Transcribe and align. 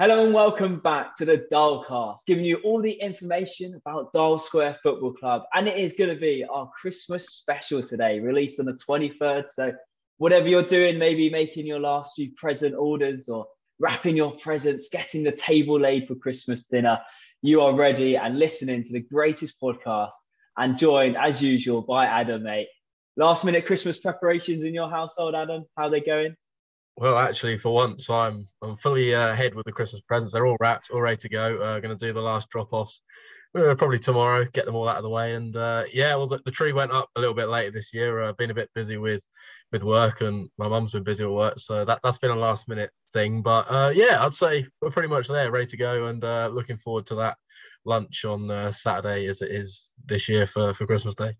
Hello 0.00 0.24
and 0.24 0.32
welcome 0.32 0.78
back 0.78 1.14
to 1.16 1.26
the 1.26 1.46
Dialcast, 1.52 2.24
giving 2.26 2.46
you 2.46 2.56
all 2.64 2.80
the 2.80 2.90
information 2.90 3.74
about 3.74 4.14
Dial 4.14 4.38
Square 4.38 4.78
Football 4.82 5.12
Club. 5.12 5.42
And 5.52 5.68
it 5.68 5.76
is 5.76 5.92
going 5.92 6.08
to 6.08 6.18
be 6.18 6.42
our 6.42 6.70
Christmas 6.70 7.28
special 7.28 7.82
today, 7.82 8.18
released 8.18 8.58
on 8.58 8.64
the 8.64 8.72
23rd. 8.72 9.50
So, 9.50 9.74
whatever 10.16 10.48
you're 10.48 10.62
doing, 10.62 10.98
maybe 10.98 11.28
making 11.28 11.66
your 11.66 11.80
last 11.80 12.12
few 12.16 12.32
present 12.34 12.74
orders 12.74 13.28
or 13.28 13.46
wrapping 13.78 14.16
your 14.16 14.30
presents, 14.30 14.88
getting 14.88 15.22
the 15.22 15.32
table 15.32 15.78
laid 15.78 16.08
for 16.08 16.14
Christmas 16.14 16.64
dinner, 16.64 16.98
you 17.42 17.60
are 17.60 17.74
ready 17.74 18.16
and 18.16 18.38
listening 18.38 18.82
to 18.84 18.92
the 18.94 19.00
greatest 19.00 19.60
podcast 19.62 20.16
and 20.56 20.78
joined, 20.78 21.18
as 21.18 21.42
usual, 21.42 21.82
by 21.82 22.06
Adam, 22.06 22.44
mate. 22.44 22.68
Last 23.18 23.44
minute 23.44 23.66
Christmas 23.66 23.98
preparations 23.98 24.64
in 24.64 24.72
your 24.72 24.88
household, 24.88 25.34
Adam? 25.34 25.66
How 25.76 25.88
are 25.88 25.90
they 25.90 26.00
going? 26.00 26.36
Well, 26.96 27.16
actually, 27.16 27.56
for 27.56 27.72
once, 27.72 28.10
I'm 28.10 28.46
I'm 28.62 28.76
fully 28.76 29.14
uh, 29.14 29.30
ahead 29.30 29.54
with 29.54 29.66
the 29.66 29.72
Christmas 29.72 30.02
presents. 30.02 30.34
They're 30.34 30.46
all 30.46 30.56
wrapped, 30.60 30.90
all 30.90 31.00
ready 31.00 31.16
to 31.18 31.28
go. 31.28 31.56
Uh, 31.56 31.80
going 31.80 31.96
to 31.96 32.06
do 32.06 32.12
the 32.12 32.20
last 32.20 32.48
drop 32.50 32.72
offs 32.72 33.00
uh, 33.54 33.74
probably 33.74 33.98
tomorrow. 33.98 34.44
Get 34.52 34.66
them 34.66 34.76
all 34.76 34.88
out 34.88 34.96
of 34.96 35.02
the 35.02 35.10
way, 35.10 35.34
and 35.34 35.54
uh, 35.56 35.84
yeah, 35.92 36.14
well, 36.14 36.26
the, 36.26 36.40
the, 36.44 36.50
tree 36.50 36.72
went 36.72 36.92
up 36.92 37.08
a 37.16 37.20
little 37.20 37.34
bit 37.34 37.48
later 37.48 37.70
this 37.70 37.92
year. 37.92 38.22
I've 38.22 38.30
uh, 38.30 38.32
been 38.34 38.50
a 38.50 38.54
bit 38.54 38.70
busy 38.74 38.96
with 38.96 39.26
with 39.72 39.82
work, 39.82 40.20
and 40.20 40.48
my 40.58 40.68
mum's 40.68 40.92
been 40.92 41.02
busy 41.02 41.24
with 41.24 41.34
work, 41.34 41.58
so 41.58 41.84
that 41.84 42.00
that's 42.02 42.18
been 42.18 42.30
a 42.30 42.36
last 42.36 42.68
minute 42.68 42.90
thing. 43.12 43.42
But 43.42 43.70
uh, 43.70 43.92
yeah, 43.94 44.24
I'd 44.24 44.34
say 44.34 44.66
we're 44.80 44.90
pretty 44.90 45.08
much 45.08 45.28
there, 45.28 45.50
ready 45.50 45.66
to 45.66 45.76
go, 45.76 46.06
and 46.06 46.22
uh, 46.24 46.50
looking 46.52 46.76
forward 46.76 47.06
to 47.06 47.16
that 47.16 47.36
lunch 47.84 48.24
on 48.24 48.72
Saturday 48.72 49.26
as 49.26 49.40
it 49.42 49.50
is 49.50 49.94
this 50.04 50.28
year 50.28 50.46
for 50.46 50.74
for 50.74 50.86
Christmas 50.86 51.14
Day. 51.14 51.32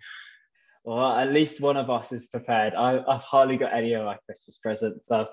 Well, 0.85 1.13
at 1.13 1.33
least 1.33 1.61
one 1.61 1.77
of 1.77 1.91
us 1.91 2.11
is 2.11 2.27
prepared. 2.27 2.75
I, 2.75 2.93
have 2.93 3.23
hardly 3.23 3.57
got 3.57 3.75
any 3.75 3.93
of 3.93 4.05
my 4.05 4.17
Christmas 4.27 4.57
presents. 4.57 5.11
I've 5.11 5.29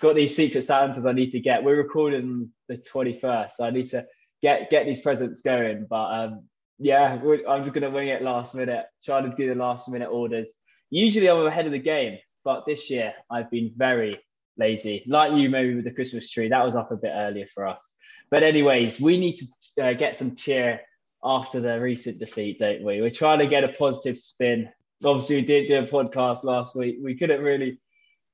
got 0.00 0.14
these 0.14 0.34
secret 0.34 0.62
Santas 0.62 1.06
I 1.06 1.12
need 1.12 1.32
to 1.32 1.40
get. 1.40 1.64
We're 1.64 1.76
recording 1.76 2.50
the 2.68 2.78
21st, 2.78 3.50
so 3.50 3.64
I 3.64 3.70
need 3.70 3.86
to 3.86 4.06
get 4.42 4.70
get 4.70 4.86
these 4.86 5.00
presents 5.00 5.42
going. 5.42 5.86
But 5.90 6.04
um, 6.04 6.44
yeah, 6.78 7.18
I'm 7.48 7.62
just 7.62 7.74
going 7.74 7.82
to 7.82 7.90
wing 7.90 8.08
it 8.08 8.22
last 8.22 8.54
minute, 8.54 8.86
try 9.04 9.20
to 9.20 9.34
do 9.36 9.48
the 9.48 9.56
last 9.56 9.88
minute 9.88 10.08
orders. 10.08 10.54
Usually 10.90 11.28
I'm 11.28 11.46
ahead 11.46 11.66
of 11.66 11.72
the 11.72 11.78
game, 11.78 12.18
but 12.44 12.64
this 12.66 12.88
year 12.88 13.12
I've 13.28 13.50
been 13.50 13.72
very 13.76 14.20
lazy. 14.56 15.04
Like 15.08 15.32
you, 15.32 15.50
maybe 15.50 15.74
with 15.74 15.84
the 15.84 15.90
Christmas 15.90 16.30
tree, 16.30 16.48
that 16.48 16.64
was 16.64 16.76
up 16.76 16.92
a 16.92 16.96
bit 16.96 17.12
earlier 17.12 17.46
for 17.54 17.66
us. 17.66 17.92
But 18.30 18.44
anyways, 18.44 19.00
we 19.00 19.18
need 19.18 19.36
to 19.36 19.84
uh, 19.84 19.92
get 19.94 20.16
some 20.16 20.36
cheer 20.36 20.80
after 21.24 21.60
the 21.60 21.80
recent 21.80 22.18
defeat, 22.18 22.58
don't 22.58 22.84
we? 22.84 23.00
We're 23.00 23.10
trying 23.10 23.40
to 23.40 23.46
get 23.46 23.64
a 23.64 23.68
positive 23.68 24.18
spin 24.18 24.68
obviously 25.04 25.36
we 25.36 25.42
did 25.42 25.68
do 25.68 25.78
a 25.78 25.86
podcast 25.86 26.44
last 26.44 26.74
week. 26.74 26.98
We 27.02 27.16
couldn't 27.16 27.42
really 27.42 27.80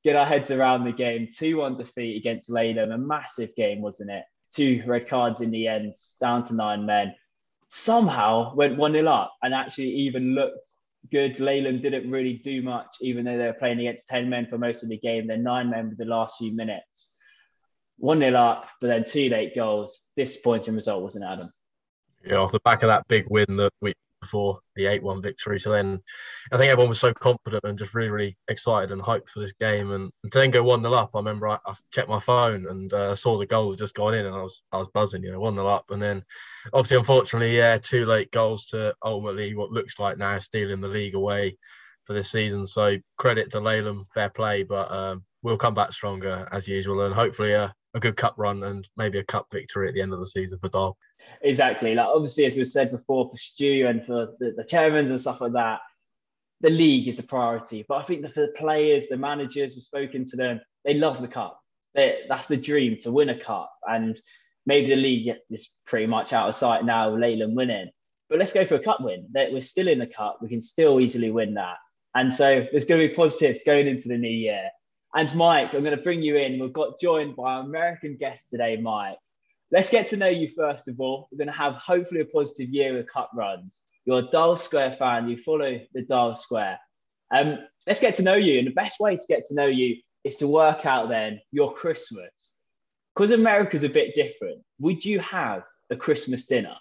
get 0.05 0.17
our 0.17 0.27
heads 0.27 0.51
around 0.51 0.85
the 0.85 0.93
game. 0.93 1.29
2 1.37 1.57
1 1.57 1.79
defeat 1.79 2.17
against 2.17 2.51
Laleham, 2.51 2.95
a 2.95 2.99
massive 2.99 3.55
game, 3.57 3.81
wasn't 3.81 4.11
it? 4.11 4.25
Two 4.55 4.83
red 4.87 5.09
cards 5.09 5.41
in 5.41 5.51
the 5.51 5.69
end, 5.69 5.95
down 6.21 6.45
to 6.45 6.55
nine 6.55 6.87
men. 6.87 7.15
Somehow 7.69 8.55
went 8.55 8.79
1 8.79 8.93
0 8.93 9.07
up 9.07 9.35
and 9.43 9.55
actually 9.55 9.91
even 9.91 10.35
looked 10.35 10.69
good. 11.11 11.37
Laleham 11.37 11.83
didn't 11.83 12.11
really 12.11 12.35
do 12.35 12.63
much, 12.63 12.97
even 13.01 13.25
though 13.25 13.37
they 13.37 13.47
were 13.47 13.53
playing 13.53 13.81
against 13.81 14.09
10 14.09 14.29
men 14.29 14.47
for 14.47 14.59
most 14.59 14.83
of 14.83 14.89
the 14.89 14.99
game. 14.99 15.27
Then 15.27 15.43
nine 15.43 15.71
men 15.71 15.91
with 15.91 15.99
the 15.99 16.05
last 16.05 16.37
few 16.39 16.53
minutes. 16.53 17.13
1 17.99 18.21
0 18.21 18.35
up, 18.35 18.67
but 18.81 18.87
then 18.89 19.05
two 19.05 19.29
late 19.29 19.55
goals. 19.55 20.01
Disappointing 20.17 20.77
result, 20.77 21.03
wasn't 21.03 21.25
it, 21.25 21.29
Adam? 21.29 21.53
Yeah, 22.25 22.37
off 22.37 22.53
the 22.53 22.61
back 22.61 22.83
of 22.83 22.89
that 22.89 23.07
big 23.09 23.27
win 23.29 23.57
that 23.57 23.73
we 23.81 23.95
before 24.21 24.59
the 24.77 24.87
8 24.87 25.03
1 25.03 25.23
victory. 25.23 25.59
So 25.59 25.71
then 25.71 26.01
I 26.53 26.57
think 26.57 26.71
everyone 26.71 26.89
was 26.89 27.01
so 27.01 27.13
confident 27.13 27.65
and 27.65 27.79
just 27.79 27.95
really, 27.95 28.11
really 28.11 28.37
excited 28.49 28.91
and 28.91 29.03
hyped 29.03 29.29
for 29.29 29.41
this 29.41 29.53
game. 29.53 29.93
And, 29.93 30.11
and 30.23 30.33
to 30.33 30.39
then 30.39 30.51
go 30.51 30.63
1 30.63 30.83
0 30.83 30.93
up, 30.93 31.11
I 31.15 31.19
remember 31.19 31.49
I, 31.49 31.59
I, 31.67 31.75
checked 31.93 32.09
my 32.09 32.19
phone 32.19 32.67
and 32.69 32.93
uh, 32.93 33.15
saw 33.15 33.39
the 33.39 33.47
goal 33.47 33.75
just 33.75 33.95
gone 33.95 34.15
in 34.15 34.27
and 34.27 34.35
I 34.35 34.43
was 34.43 34.63
I 34.73 34.79
was 34.79 34.89
buzzing, 34.89 35.23
you 35.23 35.33
know, 35.33 35.41
1 35.41 35.55
0 35.55 35.67
up. 35.67 35.85
And 35.91 36.03
then 36.03 36.23
obviously, 36.73 36.97
unfortunately, 36.97 37.57
yeah, 37.57 37.77
two 37.77 38.07
late 38.07 38.31
goals 38.31 38.67
to 38.67 38.95
ultimately 39.05 39.55
what 39.55 39.73
looks 39.73 39.99
like 39.99 40.19
now 40.19 40.39
stealing 40.39 40.81
the 40.81 40.89
league 40.89 41.15
away 41.15 41.57
for 42.05 42.15
this 42.15 42.31
season. 42.31 42.67
So 42.67 42.97
credit 43.19 43.51
to 43.51 43.61
Laleham, 43.61 44.07
fair 44.15 44.31
play, 44.31 44.63
but 44.63 44.91
um, 44.91 45.25
we'll 45.43 45.59
come 45.59 45.75
back 45.75 45.93
stronger 45.93 46.49
as 46.53 46.67
usual 46.67 47.03
and 47.03 47.15
hopefully 47.15 47.53
a, 47.53 47.73
a 47.95 48.01
good 48.01 48.17
cup 48.17 48.35
run 48.37 48.63
and 48.65 48.89
maybe 48.97 49.19
a 49.19 49.25
cup 49.25 49.47
victory 49.53 49.89
at 49.89 49.95
the 49.95 50.01
end 50.01 50.13
of 50.13 50.21
the 50.21 50.27
season 50.27 50.59
for 50.59 50.69
Dial. 50.69 50.97
Exactly. 51.43 51.95
Like 51.95 52.07
obviously, 52.07 52.47
as 52.47 52.57
we 52.57 52.65
said 52.65 52.91
before, 52.91 53.31
for 53.31 53.37
Stu 53.37 53.87
and 53.87 54.05
for 54.05 54.35
the, 54.39 54.55
the 54.57 54.65
chairmen 54.65 55.09
and 55.09 55.21
stuff 55.21 55.41
like 55.41 55.53
that, 55.53 55.81
the 56.61 56.71
league 56.71 57.07
is 57.09 57.17
the 57.17 57.23
priority. 57.23 57.85
But 57.89 57.99
I 57.99 58.03
think 58.03 58.23
that 58.23 58.35
for 58.35 58.41
the 58.41 58.55
players, 58.57 59.07
the 59.07 59.17
managers, 59.17 59.75
we've 59.75 59.83
spoken 59.83 60.25
to 60.27 60.37
them, 60.37 60.61
they 60.85 60.95
love 60.95 61.21
the 61.21 61.29
cup. 61.29 61.61
They, 61.95 62.21
that's 62.29 62.49
the 62.49 62.57
dream 62.57 62.99
to 63.03 63.13
win 63.13 63.29
a 63.29 63.39
cup. 63.39 63.73
And 63.89 64.21
maybe 64.67 64.89
the 64.89 64.97
league 64.97 65.35
is 65.51 65.69
pretty 65.87 66.07
much 66.07 66.33
out 66.33 66.49
of 66.49 66.55
sight 66.55 66.85
now, 66.85 67.11
Laleham 67.11 67.55
winning. 67.55 67.91
But 68.29 68.39
let's 68.39 68.53
go 68.53 68.65
for 68.65 68.75
a 68.75 68.83
cup 68.83 68.99
win. 69.01 69.29
We're 69.33 69.61
still 69.61 69.89
in 69.89 69.99
the 69.99 70.07
cup. 70.07 70.39
We 70.43 70.49
can 70.49 70.61
still 70.61 71.01
easily 71.01 71.31
win 71.31 71.55
that. 71.55 71.77
And 72.15 72.35
so 72.35 72.67
there's 72.71 72.85
going 72.85 73.01
to 73.01 73.09
be 73.09 73.15
positives 73.15 73.63
going 73.65 73.87
into 73.87 74.09
the 74.09 74.19
new 74.19 74.29
year. 74.29 74.69
And 75.15 75.35
Mike, 75.35 75.73
I'm 75.73 75.85
going 75.85 75.97
to 75.97 76.03
bring 76.03 76.21
you 76.21 76.37
in. 76.37 76.61
We've 76.61 76.73
got 76.73 77.01
joined 77.01 77.37
by 77.37 77.55
our 77.55 77.63
American 77.63 78.17
guest 78.19 78.51
today, 78.51 78.77
Mike 78.77 79.17
let's 79.71 79.91
get 79.91 80.07
to 80.09 80.17
know 80.17 80.29
you 80.29 80.51
first 80.57 80.89
of 80.89 81.01
all. 81.01 81.29
We're 81.31 81.39
going 81.39 81.49
to 81.49 81.59
have 81.59 81.75
hopefully 81.75 82.21
a 82.21 82.25
positive 82.25 82.69
year 82.71 82.95
with 82.95 83.11
cup 83.13 83.31
runs. 83.35 83.83
You're 84.05 84.21
a 84.21 84.23
Dial 84.23 84.57
Square 84.57 84.93
fan. 84.93 85.29
You 85.29 85.37
follow 85.37 85.79
the 85.93 86.03
Dial 86.03 86.35
Square. 86.35 86.79
Um, 87.35 87.59
let's 87.87 88.01
get 88.01 88.15
to 88.17 88.23
know 88.23 88.35
you. 88.35 88.59
And 88.59 88.67
the 88.67 88.73
best 88.73 89.01
way 89.01 89.17
to 89.17 89.23
get 89.29 89.45
to 89.47 89.55
know 89.55 89.67
you 89.67 89.97
is 90.25 90.37
to 90.37 90.49
work 90.49 90.87
out 90.87 91.09
then 91.09 91.41
your 91.53 91.75
Christmas. 91.75 92.59
Because 93.15 93.33
America's 93.33 93.85
a 93.85 93.89
bit 93.89 94.15
different. 94.15 94.63
Would 94.81 95.05
you 95.05 95.19
have 95.21 95.63
a 95.91 95.97
Christmas 95.97 96.47
dinner? 96.47 96.75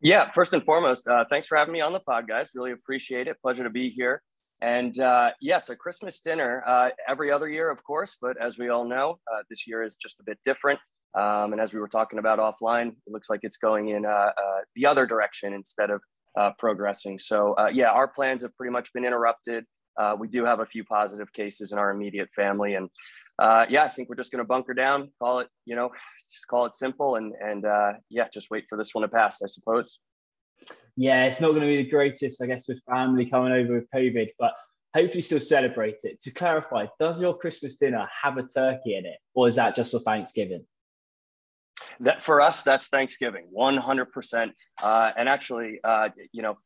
Yeah, 0.00 0.30
first 0.32 0.52
and 0.52 0.64
foremost, 0.64 1.06
uh, 1.06 1.24
thanks 1.30 1.46
for 1.46 1.56
having 1.56 1.72
me 1.72 1.80
on 1.80 1.92
the 1.92 2.00
pod, 2.00 2.26
guys. 2.28 2.50
Really 2.54 2.72
appreciate 2.72 3.28
it. 3.28 3.40
Pleasure 3.40 3.64
to 3.64 3.70
be 3.70 3.90
here. 3.90 4.22
And 4.60 4.98
uh, 4.98 5.32
yes, 5.40 5.68
a 5.68 5.76
Christmas 5.76 6.20
dinner 6.20 6.62
uh, 6.66 6.90
every 7.08 7.30
other 7.30 7.48
year, 7.48 7.70
of 7.70 7.82
course, 7.84 8.16
but 8.20 8.36
as 8.40 8.58
we 8.58 8.68
all 8.68 8.84
know, 8.84 9.18
uh, 9.32 9.42
this 9.50 9.66
year 9.66 9.82
is 9.82 9.96
just 9.96 10.20
a 10.20 10.24
bit 10.24 10.38
different. 10.44 10.80
Um, 11.14 11.52
and 11.52 11.60
as 11.60 11.72
we 11.72 11.80
were 11.80 11.88
talking 11.88 12.18
about 12.18 12.38
offline, 12.38 12.88
it 12.88 13.12
looks 13.12 13.30
like 13.30 13.40
it's 13.42 13.56
going 13.56 13.88
in 13.88 14.04
uh, 14.04 14.08
uh, 14.08 14.32
the 14.74 14.86
other 14.86 15.06
direction 15.06 15.52
instead 15.52 15.90
of 15.90 16.00
uh, 16.36 16.50
progressing. 16.58 17.18
So, 17.18 17.54
uh, 17.54 17.70
yeah, 17.72 17.90
our 17.90 18.08
plans 18.08 18.42
have 18.42 18.56
pretty 18.56 18.72
much 18.72 18.92
been 18.92 19.04
interrupted. 19.04 19.64
Uh, 19.96 20.16
we 20.18 20.26
do 20.26 20.44
have 20.44 20.58
a 20.58 20.66
few 20.66 20.82
positive 20.82 21.32
cases 21.32 21.70
in 21.70 21.78
our 21.78 21.92
immediate 21.92 22.28
family, 22.34 22.74
and 22.74 22.90
uh, 23.38 23.64
yeah, 23.68 23.84
I 23.84 23.88
think 23.88 24.08
we're 24.08 24.16
just 24.16 24.32
going 24.32 24.42
to 24.42 24.44
bunker 24.44 24.74
down, 24.74 25.12
call 25.20 25.38
it, 25.38 25.48
you 25.66 25.76
know, 25.76 25.90
just 26.32 26.48
call 26.48 26.66
it 26.66 26.74
simple, 26.74 27.14
and 27.14 27.32
and 27.40 27.64
yeah, 28.10 28.26
just 28.34 28.50
wait 28.50 28.64
for 28.68 28.76
this 28.76 28.92
one 28.92 29.02
to 29.02 29.08
pass, 29.08 29.40
I 29.40 29.46
suppose. 29.46 30.00
Yeah, 30.96 31.26
it's 31.26 31.40
not 31.40 31.50
going 31.50 31.60
to 31.60 31.68
be 31.68 31.84
the 31.84 31.90
greatest, 31.90 32.42
I 32.42 32.46
guess, 32.46 32.66
with 32.66 32.82
family 32.90 33.26
coming 33.26 33.52
over 33.52 33.74
with 33.74 33.86
COVID, 33.94 34.30
but 34.36 34.54
hopefully 34.94 35.22
still 35.22 35.38
celebrate 35.38 35.98
it. 36.02 36.20
To 36.22 36.32
clarify, 36.32 36.86
does 36.98 37.20
your 37.20 37.38
Christmas 37.38 37.76
dinner 37.76 38.08
have 38.22 38.36
a 38.36 38.42
turkey 38.42 38.96
in 38.96 39.06
it, 39.06 39.18
or 39.34 39.46
is 39.46 39.54
that 39.56 39.76
just 39.76 39.92
for 39.92 40.00
Thanksgiving? 40.00 40.64
That 42.00 42.22
for 42.22 42.40
us 42.40 42.62
that's 42.62 42.88
thanksgiving 42.88 43.46
100% 43.56 44.52
uh, 44.82 45.12
and 45.16 45.28
actually 45.28 45.80
uh, 45.84 46.08
you 46.32 46.42
know 46.42 46.56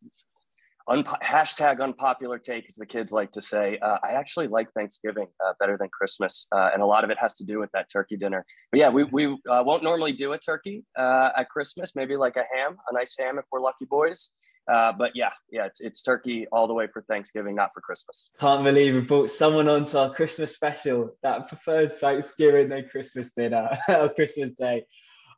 un- 0.88 1.04
hashtag 1.04 1.80
unpopular 1.80 2.38
take 2.38 2.66
as 2.68 2.76
the 2.76 2.86
kids 2.86 3.12
like 3.12 3.30
to 3.32 3.40
say. 3.40 3.78
Uh, 3.78 3.98
i 4.02 4.12
actually 4.12 4.48
like 4.48 4.72
thanksgiving 4.72 5.26
uh, 5.44 5.52
better 5.60 5.76
than 5.78 5.88
christmas 5.90 6.46
uh, 6.52 6.70
and 6.72 6.82
a 6.82 6.86
lot 6.86 7.04
of 7.04 7.10
it 7.10 7.18
has 7.18 7.36
to 7.36 7.44
do 7.44 7.58
with 7.58 7.70
that 7.72 7.86
turkey 7.92 8.16
dinner. 8.16 8.44
But 8.72 8.80
yeah 8.80 8.88
we, 8.88 9.04
we 9.04 9.26
uh, 9.48 9.62
won't 9.64 9.82
normally 9.82 10.12
do 10.12 10.32
a 10.32 10.38
turkey 10.38 10.84
at 10.96 11.48
christmas 11.50 11.94
maybe 11.94 12.16
like 12.16 12.36
a 12.36 12.44
ham 12.54 12.76
a 12.90 12.94
nice 12.94 13.14
ham 13.18 13.38
if 13.38 13.44
we're 13.52 13.60
lucky 13.60 13.84
boys. 13.84 14.32
But 14.66 15.12
yeah 15.14 15.32
yeah 15.50 15.66
it's, 15.66 15.80
it's 15.80 16.02
turkey 16.02 16.46
all 16.50 16.66
the 16.66 16.74
way 16.74 16.88
for 16.92 17.02
thanksgiving 17.02 17.54
not 17.54 17.70
for 17.74 17.80
christmas. 17.80 18.30
Can't 18.40 18.64
believe 18.64 18.94
we 18.94 19.00
brought 19.00 19.30
someone 19.30 19.68
onto 19.68 19.98
our 19.98 20.14
christmas 20.14 20.54
special 20.54 21.10
that 21.22 21.48
prefers 21.48 21.96
thanksgiving 21.96 22.68
than 22.68 22.88
christmas 22.88 23.30
dinner 23.36 23.78
or 23.88 24.08
christmas 24.08 24.50
day 24.50 24.84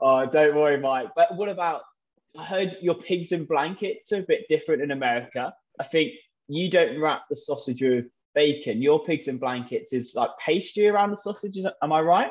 Oh, 0.01 0.27
don't 0.27 0.57
worry, 0.57 0.79
Mike. 0.79 1.09
But 1.15 1.37
what 1.37 1.49
about? 1.49 1.83
I 2.39 2.45
heard 2.45 2.77
your 2.81 2.95
pigs 2.95 3.33
and 3.33 3.47
blankets 3.47 4.13
are 4.13 4.21
a 4.21 4.23
bit 4.23 4.47
different 4.49 4.83
in 4.83 4.93
America. 4.93 5.53
I 5.79 5.85
think 5.85 6.13
you 6.49 6.71
don't 6.71 7.01
wrap 7.01 7.23
the 7.29 7.37
sausage 7.37 7.83
with 7.83 8.07
bacon. 8.35 8.81
Your 8.81 9.05
pigs 9.05 9.29
and 9.29 9.41
blankets 9.41 9.93
is 9.93 10.15
like 10.15 10.31
pastry 10.45 10.89
around 10.89 11.11
the 11.11 11.17
sausages. 11.17 11.67
Am 11.83 11.93
I 11.93 12.01
right? 12.01 12.31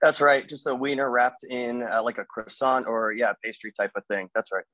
That's 0.00 0.20
right. 0.20 0.48
Just 0.48 0.66
a 0.66 0.74
wiener 0.74 1.10
wrapped 1.10 1.44
in 1.44 1.82
uh, 1.82 2.02
like 2.02 2.18
a 2.18 2.24
croissant 2.24 2.86
or 2.86 3.12
yeah, 3.12 3.32
pastry 3.42 3.72
type 3.72 3.92
of 3.96 4.04
thing. 4.06 4.28
That's 4.34 4.52
right. 4.52 4.64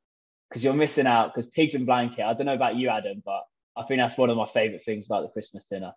Because 0.51 0.63
you're 0.63 0.75
missing 0.75 1.07
out. 1.07 1.35
Because 1.35 1.51
pigs 1.51 1.75
and 1.75 1.87
blanket. 1.87 2.25
I 2.25 2.35
don't 2.35 2.47
know 2.47 2.55
about 2.55 2.77
you, 2.77 2.91
Adam, 2.91 3.23
but 3.25 3.43
I 3.77 3.85
think 3.85 4.01
that's 4.01 4.19
one 4.19 4.31
of 4.31 4.37
my 4.37 4.47
favorite 4.47 4.85
things 4.85 5.07
about 5.07 5.23
the 5.23 5.29
Christmas 5.29 5.65
dinner. 5.65 5.93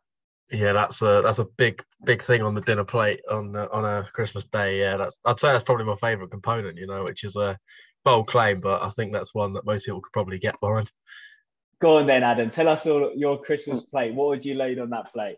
Yeah, 0.51 0.73
that's 0.73 1.01
a 1.01 1.21
that's 1.23 1.39
a 1.39 1.45
big 1.57 1.81
big 2.03 2.21
thing 2.21 2.43
on 2.43 2.53
the 2.53 2.61
dinner 2.61 2.83
plate 2.83 3.21
on 3.31 3.55
uh, 3.55 3.67
on 3.71 3.83
a 3.83 4.07
Christmas 4.13 4.45
day. 4.45 4.79
Yeah, 4.79 4.97
that's 4.97 5.17
I'd 5.25 5.39
say 5.39 5.51
that's 5.51 5.63
probably 5.63 5.85
my 5.85 5.95
favourite 5.95 6.31
component. 6.31 6.77
You 6.77 6.87
know, 6.87 7.03
which 7.03 7.23
is 7.23 7.35
a 7.35 7.57
bold 8.03 8.27
claim, 8.27 8.61
but 8.61 8.83
I 8.83 8.89
think 8.89 9.11
that's 9.11 9.33
one 9.33 9.53
that 9.53 9.65
most 9.65 9.85
people 9.85 10.01
could 10.01 10.13
probably 10.13 10.37
get 10.37 10.59
behind. 10.59 10.91
Go 11.81 11.97
on 11.97 12.07
then, 12.07 12.23
Adam. 12.23 12.49
Tell 12.49 12.69
us 12.69 12.85
all 12.85 13.11
your 13.15 13.41
Christmas 13.41 13.81
plate. 13.81 14.13
What 14.13 14.27
would 14.29 14.45
you 14.45 14.53
load 14.53 14.79
on 14.79 14.91
that 14.91 15.11
plate? 15.11 15.37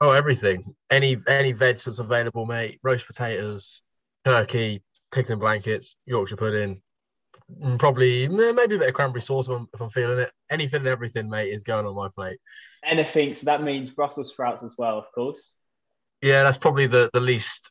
Oh, 0.00 0.10
everything. 0.10 0.74
Any 0.90 1.16
any 1.26 1.52
veg 1.52 1.78
that's 1.78 1.98
available, 1.98 2.44
mate. 2.44 2.80
Roast 2.82 3.06
potatoes, 3.06 3.82
turkey, 4.24 4.82
pickled 5.10 5.40
blankets, 5.40 5.96
Yorkshire 6.06 6.36
pudding, 6.36 6.82
probably 7.78 8.28
maybe 8.28 8.76
a 8.76 8.78
bit 8.78 8.88
of 8.88 8.94
cranberry 8.94 9.22
sauce 9.22 9.48
if 9.48 9.54
I'm, 9.54 9.66
if 9.72 9.80
I'm, 9.80 9.90
feeling 9.90 10.18
it. 10.18 10.32
Anything 10.50 10.80
and 10.80 10.88
everything, 10.88 11.28
mate, 11.28 11.50
is 11.50 11.64
going 11.64 11.86
on 11.86 11.94
my 11.94 12.08
plate. 12.08 12.38
Anything. 12.84 13.34
So 13.34 13.44
that 13.46 13.62
means 13.62 13.90
Brussels 13.90 14.30
sprouts 14.30 14.62
as 14.62 14.74
well, 14.78 14.98
of 14.98 15.06
course. 15.14 15.56
Yeah, 16.20 16.42
that's 16.44 16.58
probably 16.58 16.86
the, 16.86 17.10
the 17.12 17.20
least 17.20 17.68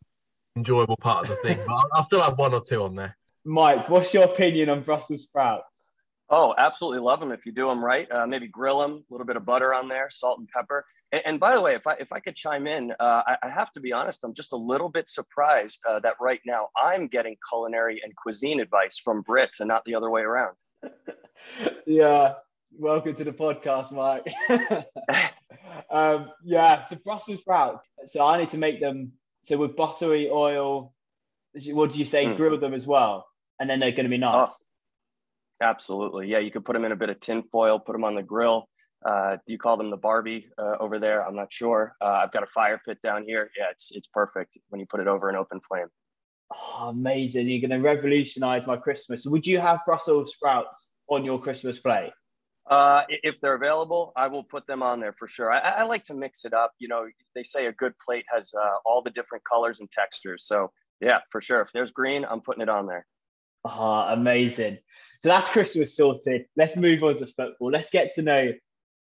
enjoyable 0.56 0.98
part 0.98 1.24
of 1.24 1.30
the 1.30 1.42
thing, 1.42 1.60
but 1.68 1.74
I'll, 1.74 1.88
I'll 1.96 2.04
still 2.04 2.22
have 2.22 2.38
one 2.38 2.54
or 2.54 2.62
two 2.62 2.84
on 2.84 2.96
there. 2.96 3.18
Mike, 3.44 3.90
what's 3.90 4.14
your 4.14 4.24
opinion 4.24 4.70
on 4.70 4.82
Brussels 4.82 5.24
sprouts? 5.24 5.92
Oh, 6.30 6.54
absolutely 6.58 7.00
love 7.00 7.20
them 7.20 7.32
if 7.32 7.46
you 7.46 7.52
do 7.52 7.68
them 7.68 7.84
right. 7.84 8.10
Uh, 8.12 8.26
maybe 8.26 8.48
grill 8.48 8.80
them, 8.80 8.92
a 9.10 9.14
little 9.14 9.28
bit 9.28 9.36
of 9.36 9.46
butter 9.46 9.74
on 9.74 9.88
there, 9.88 10.10
salt 10.10 10.40
and 10.40 10.48
pepper. 10.48 10.86
And, 11.12 11.22
and 11.26 11.40
by 11.40 11.56
the 11.56 11.62
way, 11.62 11.76
if 11.76 11.86
I 11.88 11.94
if 11.94 12.12
I 12.12 12.20
could 12.20 12.36
chime 12.36 12.68
in, 12.68 12.92
uh, 13.00 13.24
I, 13.26 13.38
I, 13.44 13.50
have 13.50 13.72
to 13.74 13.80
be 13.80 13.92
honest. 13.92 14.24
I'm 14.24 14.34
just 14.34 14.54
a 14.54 14.58
little 14.58 14.90
bit 14.90 15.10
surprised 15.10 15.80
uh, 15.88 16.00
that 16.02 16.16
right 16.20 16.40
now 16.46 16.68
I'm 16.78 17.08
getting 17.08 17.36
culinary 17.50 18.02
and 18.04 18.16
cuisine 18.16 18.60
advice 18.60 18.98
from 18.98 19.24
Brits 19.24 19.60
and 19.60 19.68
not 19.68 19.84
the 19.86 19.96
other 19.96 20.10
way 20.10 20.22
around. 20.22 20.56
yeah, 21.86 22.34
welcome 22.78 23.14
to 23.16 23.24
the 23.24 23.34
podcast, 23.34 23.92
Mike. 23.92 24.88
um, 25.90 26.32
yeah, 26.44 26.84
so 26.84 26.96
Brussels 27.04 27.40
sprouts. 27.40 27.86
So 28.08 28.26
I 28.26 28.38
need 28.38 28.50
to 28.50 28.58
make 28.58 28.80
them. 28.80 29.14
So 29.44 29.58
with 29.58 29.76
buttery 29.76 30.30
oil, 30.30 30.94
what 31.68 31.90
did 31.90 32.00
you 32.00 32.06
say? 32.06 32.26
Mm. 32.26 32.38
Grill 32.38 32.60
them 32.60 32.74
as 32.74 32.88
well, 32.88 33.28
and 33.60 33.70
then 33.70 33.80
they're 33.80 33.92
going 33.92 34.06
to 34.06 34.10
be 34.10 34.18
nice. 34.18 34.52
Oh, 34.52 35.66
absolutely, 35.66 36.30
yeah. 36.30 36.40
You 36.40 36.52
could 36.52 36.64
put 36.64 36.74
them 36.74 36.86
in 36.86 36.92
a 36.92 36.96
bit 36.96 37.10
of 37.10 37.20
tin 37.20 37.44
foil, 37.52 37.80
put 37.80 37.94
them 37.94 38.04
on 38.04 38.16
the 38.16 38.24
grill 38.24 38.70
uh, 39.06 39.38
do 39.46 39.54
you 39.54 39.58
call 39.58 39.78
them 39.78 39.90
the 39.90 39.98
Barbie 39.98 40.48
uh, 40.58 40.78
over 40.80 41.00
there? 41.00 41.26
I'm 41.26 41.36
not 41.36 41.52
sure. 41.52 41.96
Uh, 42.02 42.22
I've 42.24 42.32
got 42.32 42.44
a 42.44 42.48
fire 42.48 42.80
pit 42.86 43.00
down 43.04 43.24
here. 43.24 43.50
Yeah, 43.58 43.66
it's 43.72 43.92
it's 43.92 44.08
perfect 44.08 44.58
when 44.70 44.80
you 44.80 44.86
put 44.86 45.00
it 45.00 45.08
over 45.08 45.30
an 45.30 45.36
open 45.36 45.60
flame. 45.60 45.88
Oh, 46.54 46.90
amazing! 46.90 47.50
You're 47.50 47.68
going 47.68 47.82
to 47.82 47.88
revolutionize 47.88 48.68
my 48.68 48.78
Christmas. 48.78 49.26
Would 49.26 49.48
you 49.48 49.60
have 49.60 49.80
Brussels 49.86 50.34
sprouts 50.34 50.92
on 51.08 51.26
your 51.26 51.42
Christmas 51.42 51.80
plate? 51.80 52.12
Uh, 52.70 53.02
if 53.10 53.42
they're 53.42 53.56
available, 53.56 54.14
I 54.16 54.28
will 54.28 54.44
put 54.44 54.68
them 54.68 54.84
on 54.84 55.00
there 55.00 55.14
for 55.14 55.28
sure. 55.28 55.52
I, 55.52 55.60
I 55.60 55.84
like 55.84 56.04
to 56.06 56.14
mix 56.14 56.46
it 56.46 56.54
up. 56.54 56.72
You 56.80 56.88
know, 56.88 57.08
they 57.34 57.44
say 57.44 57.66
a 57.66 57.72
good 57.72 57.94
plate 58.00 58.26
has 58.34 58.54
uh, 58.54 58.76
all 58.86 59.02
the 59.02 59.10
different 59.10 59.44
colors 59.44 59.82
and 59.82 59.90
textures. 59.90 60.46
So 60.46 60.72
yeah, 61.02 61.20
for 61.32 61.42
sure. 61.42 61.62
If 61.62 61.72
there's 61.74 61.92
green, 61.92 62.24
I'm 62.30 62.42
putting 62.42 62.62
it 62.62 62.70
on 62.70 62.86
there. 62.86 63.06
Ah, 63.66 64.10
oh, 64.10 64.14
amazing. 64.14 64.78
So 65.20 65.30
that's 65.30 65.50
Christmas 65.50 65.96
sorted. 65.96 66.46
Let's 66.56 66.78
move 66.78 67.04
on 67.04 67.16
to 67.18 67.28
football. 67.28 67.72
Let's 67.72 67.90
get 67.90 68.14
to 68.16 68.22
know 68.22 68.52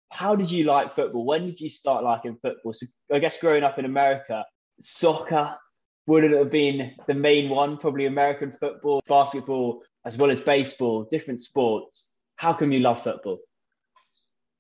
how 0.10 0.36
did 0.36 0.52
you 0.52 0.66
like 0.66 0.96
football? 0.96 1.26
When 1.26 1.46
did 1.46 1.62
you 1.62 1.70
start 1.70 2.04
liking 2.04 2.38
football? 2.42 2.74
So 2.74 2.88
I 3.14 3.20
guess 3.20 3.38
growing 3.38 3.64
up 3.64 3.80
in 3.80 3.86
America, 3.86 4.46
soccer 4.80 5.56
wouldn't 6.08 6.36
have 6.36 6.52
been 6.52 6.96
the 7.08 7.14
main 7.14 7.50
one? 7.50 7.78
Probably 7.78 8.08
American 8.08 8.52
football, 8.52 9.02
basketball, 9.08 9.84
as 10.06 10.18
well 10.18 10.32
as 10.32 10.40
baseball, 10.40 11.08
different 11.10 11.40
sports. 11.40 12.08
How 12.36 12.54
come 12.54 12.72
you 12.72 12.80
love 12.80 13.04
football? 13.04 13.38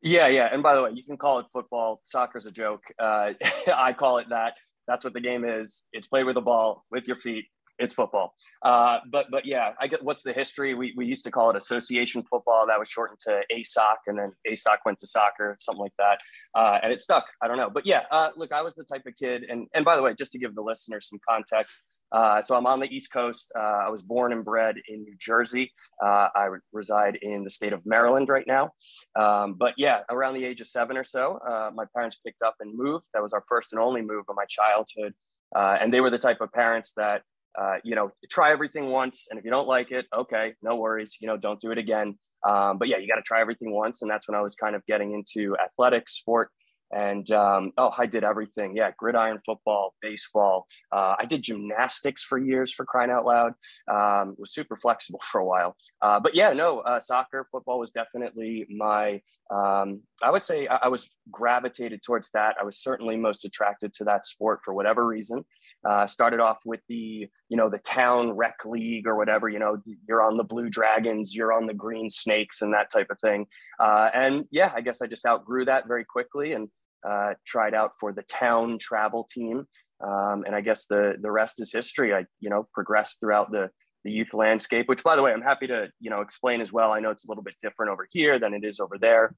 Yeah, 0.01 0.27
yeah. 0.27 0.49
And 0.51 0.63
by 0.63 0.75
the 0.75 0.83
way, 0.83 0.91
you 0.93 1.03
can 1.03 1.17
call 1.17 1.39
it 1.39 1.47
football. 1.51 1.99
Soccer's 2.03 2.45
a 2.45 2.51
joke. 2.51 2.83
Uh, 2.97 3.33
I 3.73 3.93
call 3.93 4.19
it 4.19 4.29
that. 4.29 4.53
That's 4.87 5.03
what 5.03 5.13
the 5.13 5.21
game 5.21 5.43
is. 5.43 5.83
It's 5.91 6.07
played 6.07 6.23
with 6.23 6.37
a 6.37 6.41
ball, 6.41 6.85
with 6.89 7.05
your 7.05 7.17
feet, 7.17 7.45
it's 7.79 7.93
football. 7.93 8.33
Uh, 8.61 8.99
but 9.11 9.27
but 9.31 9.45
yeah, 9.45 9.71
I 9.79 9.87
get 9.87 10.03
what's 10.03 10.23
the 10.23 10.33
history. 10.33 10.73
We, 10.73 10.93
we 10.95 11.05
used 11.05 11.23
to 11.25 11.31
call 11.31 11.49
it 11.49 11.55
association 11.55 12.23
football. 12.29 12.67
That 12.67 12.79
was 12.79 12.89
shortened 12.89 13.19
to 13.21 13.41
ASOC, 13.51 13.95
and 14.07 14.19
then 14.19 14.33
ASOC 14.47 14.77
went 14.85 14.99
to 14.99 15.07
soccer, 15.07 15.55
something 15.59 15.81
like 15.81 15.93
that, 15.97 16.19
uh, 16.55 16.79
and 16.83 16.91
it 16.91 17.01
stuck. 17.01 17.25
I 17.41 17.47
don't 17.47 17.57
know, 17.57 17.69
but 17.69 17.85
yeah, 17.85 18.03
uh, 18.11 18.29
look, 18.35 18.51
I 18.51 18.61
was 18.61 18.75
the 18.75 18.83
type 18.83 19.05
of 19.07 19.15
kid, 19.15 19.45
and 19.49 19.67
and 19.73 19.85
by 19.85 19.95
the 19.95 20.01
way, 20.01 20.13
just 20.13 20.31
to 20.33 20.39
give 20.39 20.55
the 20.55 20.61
listeners 20.61 21.07
some 21.09 21.19
context. 21.27 21.79
Uh, 22.11 22.41
so 22.41 22.55
I'm 22.55 22.65
on 22.65 22.79
the 22.79 22.93
East 22.93 23.11
Coast. 23.11 23.51
Uh, 23.55 23.83
I 23.85 23.89
was 23.89 24.01
born 24.01 24.33
and 24.33 24.43
bred 24.43 24.77
in 24.87 25.03
New 25.03 25.15
Jersey. 25.19 25.71
Uh, 26.03 26.29
I 26.33 26.49
reside 26.73 27.19
in 27.21 27.43
the 27.43 27.51
state 27.51 27.71
of 27.71 27.85
Maryland 27.85 28.29
right 28.29 28.47
now. 28.47 28.71
Um, 29.15 29.53
but 29.53 29.75
yeah, 29.77 29.99
around 30.09 30.33
the 30.33 30.43
age 30.43 30.59
of 30.59 30.65
seven 30.65 30.97
or 30.97 31.03
so, 31.03 31.39
my 31.75 31.85
parents 31.95 32.17
picked 32.25 32.41
up 32.41 32.55
and 32.61 32.75
moved. 32.75 33.05
That 33.13 33.21
was 33.21 33.31
our 33.31 33.43
first 33.47 33.73
and 33.73 33.79
only 33.79 34.01
move 34.01 34.25
of 34.27 34.35
my 34.35 34.45
childhood. 34.49 35.13
and 35.55 35.93
they 35.93 36.01
were 36.01 36.09
the 36.09 36.17
type 36.17 36.41
of 36.41 36.51
parents 36.51 36.93
that 36.97 37.21
uh, 37.57 37.77
you 37.83 37.95
know, 37.95 38.11
try 38.29 38.51
everything 38.51 38.87
once. 38.87 39.27
And 39.29 39.39
if 39.39 39.45
you 39.45 39.51
don't 39.51 39.67
like 39.67 39.91
it, 39.91 40.05
okay, 40.15 40.53
no 40.61 40.75
worries. 40.75 41.17
You 41.19 41.27
know, 41.27 41.37
don't 41.37 41.59
do 41.59 41.71
it 41.71 41.77
again. 41.77 42.17
Um, 42.47 42.77
but 42.77 42.87
yeah, 42.87 42.97
you 42.97 43.07
got 43.07 43.15
to 43.15 43.21
try 43.21 43.41
everything 43.41 43.71
once. 43.71 44.01
And 44.01 44.09
that's 44.09 44.27
when 44.27 44.35
I 44.35 44.41
was 44.41 44.55
kind 44.55 44.75
of 44.75 44.85
getting 44.85 45.13
into 45.13 45.57
athletics, 45.57 46.13
sport, 46.13 46.51
and 46.91 47.29
um, 47.31 47.71
oh, 47.77 47.91
I 47.97 48.05
did 48.05 48.23
everything. 48.23 48.75
Yeah, 48.75 48.91
gridiron 48.97 49.39
football, 49.45 49.93
baseball. 50.01 50.65
Uh, 50.91 51.15
I 51.19 51.25
did 51.25 51.43
gymnastics 51.43 52.23
for 52.23 52.37
years 52.37 52.73
for 52.73 52.85
crying 52.85 53.11
out 53.11 53.25
loud. 53.25 53.53
Um, 53.91 54.35
was 54.37 54.53
super 54.53 54.75
flexible 54.75 55.21
for 55.31 55.39
a 55.39 55.45
while. 55.45 55.75
Uh, 56.01 56.19
but 56.19 56.35
yeah, 56.35 56.51
no, 56.51 56.79
uh, 56.79 56.99
soccer, 56.99 57.47
football 57.51 57.79
was 57.79 57.91
definitely 57.91 58.65
my. 58.69 59.21
Um, 59.51 60.01
I 60.21 60.29
would 60.29 60.43
say 60.43 60.67
I, 60.67 60.75
I, 60.83 60.87
was 60.89 61.09
gravitated 61.31 62.03
towards 62.03 62.29
that. 62.31 62.55
I 62.61 62.63
was 62.63 62.77
certainly 62.77 63.17
most 63.17 63.45
attracted 63.45 63.93
to 63.93 64.03
that 64.03 64.27
sport 64.27 64.59
for 64.63 64.75
whatever 64.75 65.07
reason. 65.07 65.43
Uh, 65.83 66.05
started 66.05 66.39
off 66.39 66.59
with 66.65 66.81
the 66.87 67.27
you 67.49 67.57
know 67.57 67.69
the 67.69 67.79
town 67.79 68.31
rec 68.31 68.63
league 68.65 69.07
or 69.07 69.15
whatever. 69.15 69.49
You 69.49 69.59
know, 69.59 69.77
you're 70.07 70.21
on 70.21 70.37
the 70.37 70.43
Blue 70.43 70.69
Dragons, 70.69 71.35
you're 71.35 71.51
on 71.51 71.65
the 71.65 71.73
Green 71.73 72.09
Snakes, 72.09 72.61
and 72.61 72.73
that 72.73 72.91
type 72.91 73.07
of 73.09 73.19
thing. 73.19 73.47
Uh, 73.79 74.09
and 74.13 74.45
yeah, 74.51 74.71
I 74.75 74.81
guess 74.81 75.01
I 75.01 75.07
just 75.07 75.25
outgrew 75.25 75.65
that 75.65 75.87
very 75.87 76.05
quickly 76.05 76.53
and 76.53 76.69
uh, 77.07 77.33
tried 77.45 77.73
out 77.73 77.91
for 77.99 78.13
the 78.13 78.23
town 78.23 78.77
travel 78.77 79.27
team. 79.29 79.65
Um, 80.01 80.43
and 80.45 80.55
I 80.55 80.61
guess 80.61 80.85
the 80.85 81.17
the 81.21 81.31
rest 81.31 81.59
is 81.59 81.73
history. 81.73 82.13
I 82.13 82.25
you 82.39 82.49
know 82.49 82.67
progressed 82.73 83.19
throughout 83.19 83.51
the 83.51 83.69
the 84.05 84.11
youth 84.11 84.33
landscape, 84.33 84.87
which 84.87 85.03
by 85.03 85.15
the 85.15 85.21
way, 85.21 85.33
I'm 85.33 85.41
happy 85.41 85.67
to 85.67 85.89
you 85.99 86.09
know 86.09 86.21
explain 86.21 86.61
as 86.61 86.71
well. 86.71 86.91
I 86.91 86.99
know 86.99 87.09
it's 87.09 87.25
a 87.25 87.31
little 87.31 87.43
bit 87.43 87.55
different 87.61 87.91
over 87.91 88.07
here 88.11 88.39
than 88.39 88.53
it 88.53 88.63
is 88.63 88.79
over 88.79 88.97
there, 88.97 89.35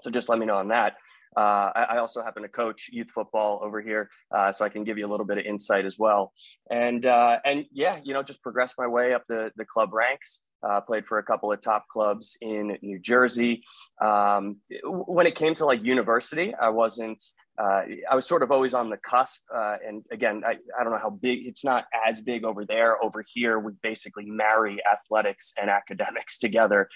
so 0.00 0.10
just 0.10 0.28
let 0.28 0.38
me 0.38 0.46
know 0.46 0.56
on 0.56 0.68
that. 0.68 0.94
Uh, 1.36 1.70
I, 1.74 1.86
I, 1.90 1.98
also 1.98 2.22
happen 2.22 2.42
to 2.42 2.48
coach 2.48 2.88
youth 2.92 3.10
football 3.10 3.60
over 3.62 3.80
here, 3.80 4.08
uh, 4.34 4.52
so 4.52 4.64
I 4.64 4.68
can 4.68 4.84
give 4.84 4.98
you 4.98 5.06
a 5.06 5.10
little 5.10 5.26
bit 5.26 5.38
of 5.38 5.44
insight 5.44 5.84
as 5.84 5.98
well. 5.98 6.32
And 6.70 7.04
uh, 7.06 7.38
and 7.44 7.66
yeah, 7.72 7.98
you 8.04 8.14
know, 8.14 8.22
just 8.22 8.42
progress 8.42 8.74
my 8.78 8.86
way 8.86 9.14
up 9.14 9.24
the 9.28 9.50
the 9.56 9.64
club 9.64 9.92
ranks. 9.92 10.42
Uh, 10.62 10.80
played 10.80 11.04
for 11.04 11.18
a 11.18 11.22
couple 11.22 11.52
of 11.52 11.60
top 11.60 11.86
clubs 11.88 12.38
in 12.40 12.78
New 12.80 12.98
Jersey. 12.98 13.62
Um, 14.00 14.56
when 14.82 15.26
it 15.26 15.34
came 15.34 15.52
to 15.56 15.66
like 15.66 15.82
university, 15.82 16.54
I 16.54 16.70
wasn't. 16.70 17.22
Uh, 17.56 17.82
I 18.10 18.16
was 18.16 18.26
sort 18.26 18.42
of 18.42 18.50
always 18.50 18.72
on 18.72 18.88
the 18.88 18.96
cusp. 18.96 19.42
Uh, 19.54 19.76
and 19.86 20.02
again, 20.10 20.42
I, 20.44 20.56
I 20.78 20.82
don't 20.82 20.92
know 20.92 20.98
how 20.98 21.10
big. 21.10 21.46
It's 21.46 21.64
not 21.64 21.84
as 22.06 22.22
big 22.22 22.44
over 22.44 22.64
there. 22.64 23.02
Over 23.04 23.22
here, 23.26 23.58
we 23.58 23.72
basically 23.82 24.24
marry 24.24 24.78
athletics 24.90 25.52
and 25.60 25.68
academics 25.68 26.38
together 26.44 26.88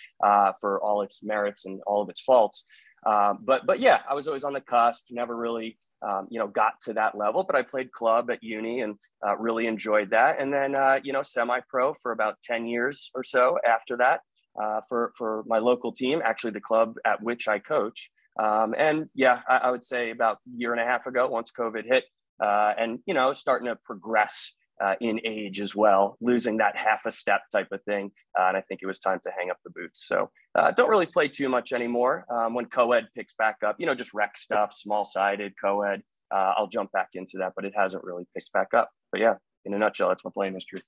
for 0.61 0.80
all 0.83 1.02
its 1.02 1.23
merits 1.23 1.66
and 1.66 1.80
all 1.87 2.00
of 2.00 2.09
its 2.09 2.23
faults. 2.23 2.64
Uh, 3.05 3.35
but 3.40 3.67
but 3.67 3.81
yeah, 3.81 4.00
I 4.09 4.14
was 4.14 4.26
always 4.26 4.45
on 4.45 4.52
the 4.52 4.61
cusp. 4.61 5.05
Never 5.11 5.37
really 5.37 5.78
um, 6.02 6.28
you 6.31 6.38
know, 6.38 6.47
got 6.47 6.81
to 6.83 6.95
that 6.95 7.17
level. 7.17 7.45
But 7.45 7.57
I 7.57 7.62
played 7.62 7.93
club 7.93 8.31
at 8.31 8.43
uni 8.43 8.81
and 8.81 8.97
uh, 9.26 9.37
really 9.37 9.67
enjoyed 9.67 10.11
that. 10.11 10.40
And 10.40 10.52
then, 10.52 10.75
uh, 10.75 11.00
you 11.02 11.12
know, 11.12 11.23
semi-pro 11.23 11.95
for 12.02 12.12
about 12.12 12.37
10 12.43 12.67
years 12.67 13.11
or 13.14 13.25
so 13.25 13.59
after 13.67 13.97
that 13.97 14.21
uh, 14.61 14.81
for, 14.88 15.12
for 15.17 15.45
my 15.47 15.59
local 15.59 15.93
team, 15.93 16.21
actually 16.25 16.52
the 16.52 16.61
club 16.61 16.95
at 17.05 17.23
which 17.23 17.49
I 17.49 17.59
coach. 17.59 18.11
Um, 18.40 18.75
and 18.78 19.09
yeah, 19.14 19.40
I, 19.49 19.57
I, 19.57 19.71
would 19.73 19.83
say 19.83 20.11
about 20.11 20.37
a 20.37 20.57
year 20.57 20.71
and 20.71 20.81
a 20.81 20.85
half 20.85 21.07
ago, 21.07 21.26
once 21.26 21.50
COVID 21.50 21.85
hit, 21.85 22.05
uh, 22.40 22.73
and, 22.78 23.00
you 23.05 23.12
know, 23.12 23.33
starting 23.33 23.67
to 23.67 23.76
progress 23.85 24.55
uh, 24.80 24.94
in 25.00 25.20
age 25.25 25.61
as 25.61 25.75
well, 25.75 26.16
losing 26.20 26.58
that 26.58 26.76
half 26.76 27.06
a 27.06 27.11
step 27.11 27.42
type 27.50 27.68
of 27.73 27.82
thing. 27.82 28.11
Uh, 28.38 28.44
and 28.49 28.56
I 28.56 28.61
think 28.61 28.80
it 28.82 28.87
was 28.87 28.99
time 28.99 29.20
to 29.25 29.30
hang 29.37 29.50
up 29.50 29.58
the 29.64 29.70
boots. 29.70 30.06
So 30.06 30.30
uh, 30.54 30.70
don't 30.73 30.90
really 30.90 31.06
play 31.06 31.28
too 31.28 31.49
much 31.49 31.73
anymore. 31.73 32.25
Um, 32.30 32.54
when 32.54 32.66
co-ed 32.66 33.08
picks 33.16 33.35
back 33.35 33.56
up, 33.64 33.76
you 33.78 33.87
know, 33.87 33.94
just 33.94 34.14
rec 34.14 34.37
stuff, 34.37 34.73
small 34.73 35.04
sided 35.04 35.54
co-ed, 35.62 36.02
uh, 36.30 36.52
I'll 36.56 36.68
jump 36.68 36.92
back 36.92 37.11
into 37.14 37.38
that, 37.38 37.52
but 37.56 37.64
it 37.64 37.73
hasn't 37.76 38.04
really 38.04 38.26
picked 38.35 38.52
back 38.52 38.75
up. 38.75 38.90
But 39.11 39.20
yeah, 39.20 39.35
in 39.64 39.75
a 39.75 39.78
nutshell, 39.78 40.08
that's 40.08 40.25
my 40.25 40.30
playing 40.32 40.54
history. 40.54 40.82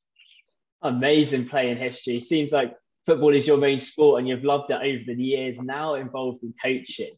Amazing 0.83 1.49
playing 1.49 1.79
history. 1.79 2.21
Seems 2.21 2.53
like 2.53 2.75
football 3.07 3.35
is 3.35 3.47
your 3.47 3.57
main 3.57 3.79
sport 3.79 4.19
and 4.21 4.29
you've 4.29 4.45
loved 4.45 4.71
it 4.71 4.75
over 4.75 5.17
the 5.17 5.23
years, 5.23 5.61
now 5.61 5.95
involved 5.95 6.43
in 6.43 6.55
coaching. 6.63 7.17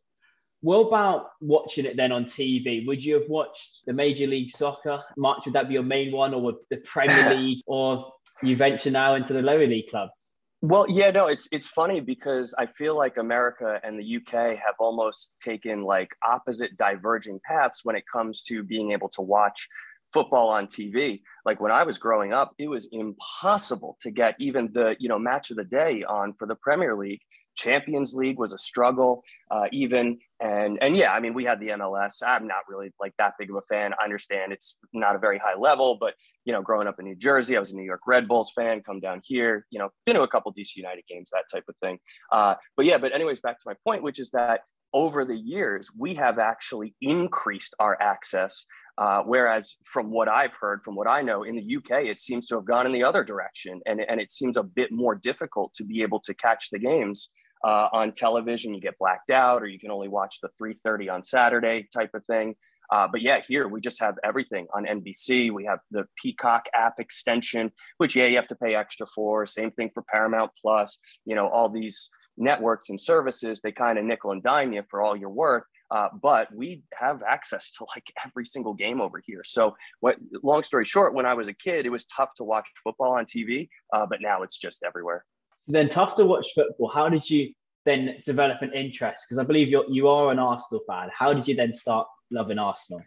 What 0.63 0.87
about 0.87 1.31
watching 1.41 1.87
it 1.87 1.97
then 1.97 2.13
on 2.13 2.25
TV? 2.25 2.87
Would 2.87 3.05
you 3.05 3.15
have 3.15 3.29
watched 3.29 3.85
the 3.85 3.93
Major 3.93 4.29
League 4.29 4.51
Soccer 4.51 5.03
much? 5.17 5.45
Would 5.45 5.55
that 5.55 5.67
be 5.67 5.75
your 5.75 5.83
main 5.83 6.13
one, 6.13 6.33
or 6.33 6.41
would 6.41 6.57
the 6.71 6.77
Premier 6.79 7.35
League, 7.37 7.63
or 7.67 8.13
you 8.43 8.57
venture 8.57 8.91
now 8.91 9.17
into 9.17 9.33
the 9.33 9.43
lower 9.43 9.67
league 9.67 9.89
clubs? 9.91 10.33
Well, 10.61 10.87
yeah, 10.89 11.11
no, 11.11 11.27
it's 11.27 11.49
it's 11.51 11.67
funny 11.67 11.99
because 11.99 12.55
I 12.57 12.67
feel 12.67 12.97
like 12.97 13.17
America 13.17 13.81
and 13.83 13.99
the 13.99 14.17
UK 14.19 14.57
have 14.57 14.77
almost 14.79 15.35
taken 15.41 15.83
like 15.83 16.11
opposite 16.25 16.77
diverging 16.77 17.41
paths 17.45 17.81
when 17.83 17.97
it 17.97 18.05
comes 18.11 18.43
to 18.43 18.63
being 18.63 18.93
able 18.93 19.09
to 19.11 19.23
watch 19.23 19.69
football 20.13 20.51
on 20.51 20.69
TV. 20.69 21.23
Like 21.45 21.61
when 21.61 21.73
I 21.73 21.83
was 21.83 21.99
growing 21.99 22.33
up, 22.33 22.53
it 22.59 22.69
was 22.69 22.89
impossible 22.93 23.97
to 24.03 24.13
get 24.13 24.37
even 24.39 24.73
the, 24.73 24.95
you 25.01 25.09
know, 25.09 25.19
match 25.19 25.51
of 25.51 25.57
the 25.57 25.65
day 25.65 26.05
on 26.05 26.35
for 26.35 26.47
the 26.47 26.55
Premier 26.55 26.97
League 26.97 27.23
Champions 27.55 28.15
League 28.15 28.39
was 28.39 28.53
a 28.53 28.59
struggle, 28.59 29.23
uh, 29.51 29.67
even. 29.73 30.19
And 30.41 30.79
and 30.81 30.97
yeah, 30.97 31.13
I 31.13 31.21
mean, 31.21 31.35
we 31.35 31.45
had 31.45 31.61
the 31.61 31.69
MLS. 31.69 32.23
I'm 32.27 32.47
not 32.47 32.63
really 32.69 32.93
like 33.01 33.15
that 33.19 33.35
big 33.39 33.51
of 33.51 33.57
a 33.57 33.63
fan. 33.63 33.93
I 34.01 34.05
understand 34.05 34.53
it's 34.53 34.79
not 34.93 35.15
a 35.15 35.19
very 35.19 35.39
high 35.39 35.55
level, 35.55 35.97
but 36.01 36.15
you 36.45 36.53
know, 36.53 36.63
growing 36.63 36.89
up 36.89 36.99
in 36.99 37.05
New 37.05 37.17
Jersey, 37.17 37.57
I 37.57 37.61
was 37.61 37.73
a 37.73 37.77
New 37.77 37.85
York 37.85 38.01
Red 38.07 38.27
Bulls 38.27 38.51
fan. 38.55 38.83
Come 38.83 39.01
down 39.01 39.21
here, 39.25 39.67
you 39.71 39.79
know, 39.79 39.91
been 40.07 40.17
to 40.17 40.23
a 40.23 40.29
couple 40.29 40.53
DC 40.53 40.77
United 40.77 41.05
games, 41.09 41.31
that 41.33 41.45
type 41.53 41.65
of 41.69 41.77
thing. 41.83 41.99
Uh, 42.31 42.55
but 42.77 42.87
yeah, 42.87 42.99
but 42.99 43.15
anyways, 43.15 43.41
back 43.41 43.59
to 43.59 43.65
my 43.67 43.75
point, 43.85 44.03
which 44.03 44.19
is 44.19 44.31
that 44.31 44.63
over 44.95 45.25
the 45.25 45.37
years, 45.37 45.91
we 45.97 46.15
have 46.15 46.39
actually 46.39 46.95
increased 47.01 47.75
our 47.79 48.01
access. 48.01 48.67
Uh, 48.99 49.23
whereas, 49.23 49.77
from 49.85 50.11
what 50.11 50.29
I've 50.29 50.53
heard, 50.61 50.83
from 50.85 50.95
what 50.95 51.09
I 51.09 51.23
know 51.23 51.45
in 51.45 51.57
the 51.57 51.77
UK, 51.77 52.05
it 52.05 52.21
seems 52.21 52.47
to 52.49 52.57
have 52.57 52.67
gone 52.67 52.85
in 52.85 52.93
the 52.93 53.05
other 53.05 53.25
direction. 53.25 53.81
And, 53.87 54.03
and 54.07 54.21
it 54.21 54.31
seems 54.31 54.59
a 54.59 54.63
bit 54.63 54.93
more 54.93 55.15
difficult 55.15 55.73
to 55.75 55.85
be 55.85 56.03
able 56.03 56.21
to 56.21 56.35
catch 56.35 56.69
the 56.71 56.79
games 56.79 57.31
uh, 57.65 57.89
on 57.93 58.13
television. 58.13 58.75
You 58.75 58.81
get 58.81 58.99
blacked 58.99 59.31
out, 59.31 59.63
or 59.63 59.67
you 59.67 59.79
can 59.79 59.91
only 59.91 60.09
watch 60.09 60.39
the 60.43 60.51
3:30 60.61 61.13
on 61.13 61.23
Saturday 61.23 61.89
type 61.93 62.11
of 62.15 62.25
thing. 62.27 62.55
Uh, 62.91 63.09
but 63.11 63.23
yeah, 63.23 63.41
here 63.41 63.69
we 63.69 63.81
just 63.81 63.99
have 64.01 64.17
everything 64.23 64.67
on 64.75 64.85
NBC. 64.85 65.51
We 65.51 65.65
have 65.65 65.79
the 65.91 66.07
Peacock 66.17 66.67
app 66.75 67.01
extension, 67.01 67.73
which 67.97 68.15
yeah, 68.15 68.27
you 68.27 68.37
have 68.37 68.49
to 68.49 68.55
pay 68.55 68.75
extra 68.75 69.07
for. 69.07 69.47
Same 69.47 69.71
thing 69.71 69.91
for 69.95 70.03
Paramount 70.03 70.51
Plus. 70.61 70.99
You 71.25 71.35
know, 71.35 71.49
all 71.49 71.71
these 71.71 72.11
networks 72.37 72.91
and 72.91 73.01
services, 73.01 73.61
they 73.61 73.73
kind 73.73 73.99
of 73.99 74.05
nickel 74.05 74.33
and 74.33 74.43
dime 74.43 74.73
you 74.73 74.83
for 74.91 75.01
all 75.01 75.17
your 75.17 75.31
worth. 75.31 75.65
Uh, 75.91 76.09
but 76.23 76.49
we 76.55 76.83
have 76.95 77.23
access 77.23 77.71
to 77.73 77.85
like 77.95 78.11
every 78.25 78.47
single 78.47 78.73
game 78.73 79.01
over 79.01 79.23
here. 79.25 79.43
So, 79.45 79.75
what? 80.01 80.17
Long 80.43 80.63
story 80.63 80.85
short, 80.85 81.15
when 81.15 81.27
I 81.27 81.35
was 81.35 81.49
a 81.49 81.55
kid, 81.55 81.87
it 81.87 81.91
was 81.91 82.07
tough 82.07 82.31
to 82.37 82.45
watch 82.45 82.67
football 82.83 83.13
on 83.13 83.27
TV, 83.27 83.69
uh, 83.95 84.07
but 84.07 84.21
now 84.23 84.43
it's 84.43 84.59
just 84.59 84.83
everywhere. 84.83 85.25
Then 85.67 85.89
tough 85.89 86.17
to 86.17 86.27
watch 86.27 86.49
football. 86.55 86.91
How 86.93 87.09
did 87.09 87.29
you 87.29 87.53
then 87.85 88.17
develop 88.25 88.63
an 88.63 88.73
interest? 88.73 89.27
Because 89.27 89.39
I 89.39 89.45
believe 89.45 89.69
you 89.69 89.85
you 89.89 90.09
are 90.09 90.33
an 90.33 90.39
Arsenal 90.39 90.83
fan. 90.89 91.11
How 91.17 91.33
did 91.33 91.47
you 91.47 91.55
then 91.55 91.73
start 91.73 92.07
loving 92.31 92.59
Arsenal? 92.59 93.03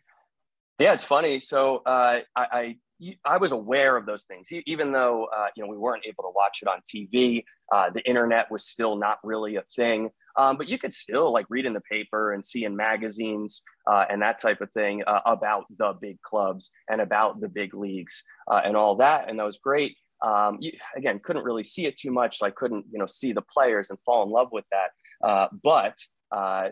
Yeah, 0.79 0.93
it's 0.93 1.03
funny. 1.03 1.39
So 1.39 1.77
uh, 1.85 2.21
I, 2.35 2.45
I 2.51 2.77
I 3.25 3.37
was 3.37 3.51
aware 3.51 3.97
of 3.97 4.05
those 4.05 4.23
things, 4.23 4.49
even 4.65 4.91
though 4.91 5.25
uh, 5.25 5.47
you 5.55 5.63
know 5.63 5.69
we 5.69 5.77
weren't 5.77 6.05
able 6.05 6.23
to 6.23 6.31
watch 6.33 6.59
it 6.61 6.67
on 6.67 6.79
TV. 6.81 7.43
Uh, 7.71 7.89
the 7.89 8.07
internet 8.07 8.49
was 8.49 8.65
still 8.65 8.95
not 8.95 9.17
really 9.23 9.57
a 9.57 9.63
thing, 9.75 10.09
um, 10.37 10.57
but 10.57 10.69
you 10.69 10.77
could 10.77 10.93
still 10.93 11.31
like 11.31 11.45
read 11.49 11.65
in 11.65 11.73
the 11.73 11.81
paper 11.81 12.33
and 12.33 12.45
see 12.45 12.63
in 12.63 12.75
magazines 12.75 13.63
uh, 13.87 14.05
and 14.09 14.21
that 14.21 14.39
type 14.39 14.61
of 14.61 14.71
thing 14.71 15.03
uh, 15.07 15.19
about 15.25 15.65
the 15.77 15.93
big 16.01 16.21
clubs 16.21 16.71
and 16.89 17.01
about 17.01 17.41
the 17.41 17.49
big 17.49 17.73
leagues 17.73 18.23
uh, 18.49 18.61
and 18.63 18.77
all 18.77 18.95
that, 18.95 19.29
and 19.29 19.39
that 19.39 19.45
was 19.45 19.57
great. 19.57 19.97
Um, 20.21 20.57
you, 20.61 20.71
again, 20.95 21.19
couldn't 21.23 21.43
really 21.43 21.63
see 21.63 21.85
it 21.85 21.97
too 21.97 22.11
much, 22.11 22.41
I 22.41 22.49
couldn't 22.49 22.85
you 22.91 22.99
know 22.99 23.05
see 23.05 23.33
the 23.33 23.41
players 23.41 23.89
and 23.89 23.99
fall 24.05 24.23
in 24.23 24.29
love 24.29 24.49
with 24.51 24.65
that. 24.71 24.89
Uh, 25.23 25.47
but 25.63 25.97
uh, 26.31 26.69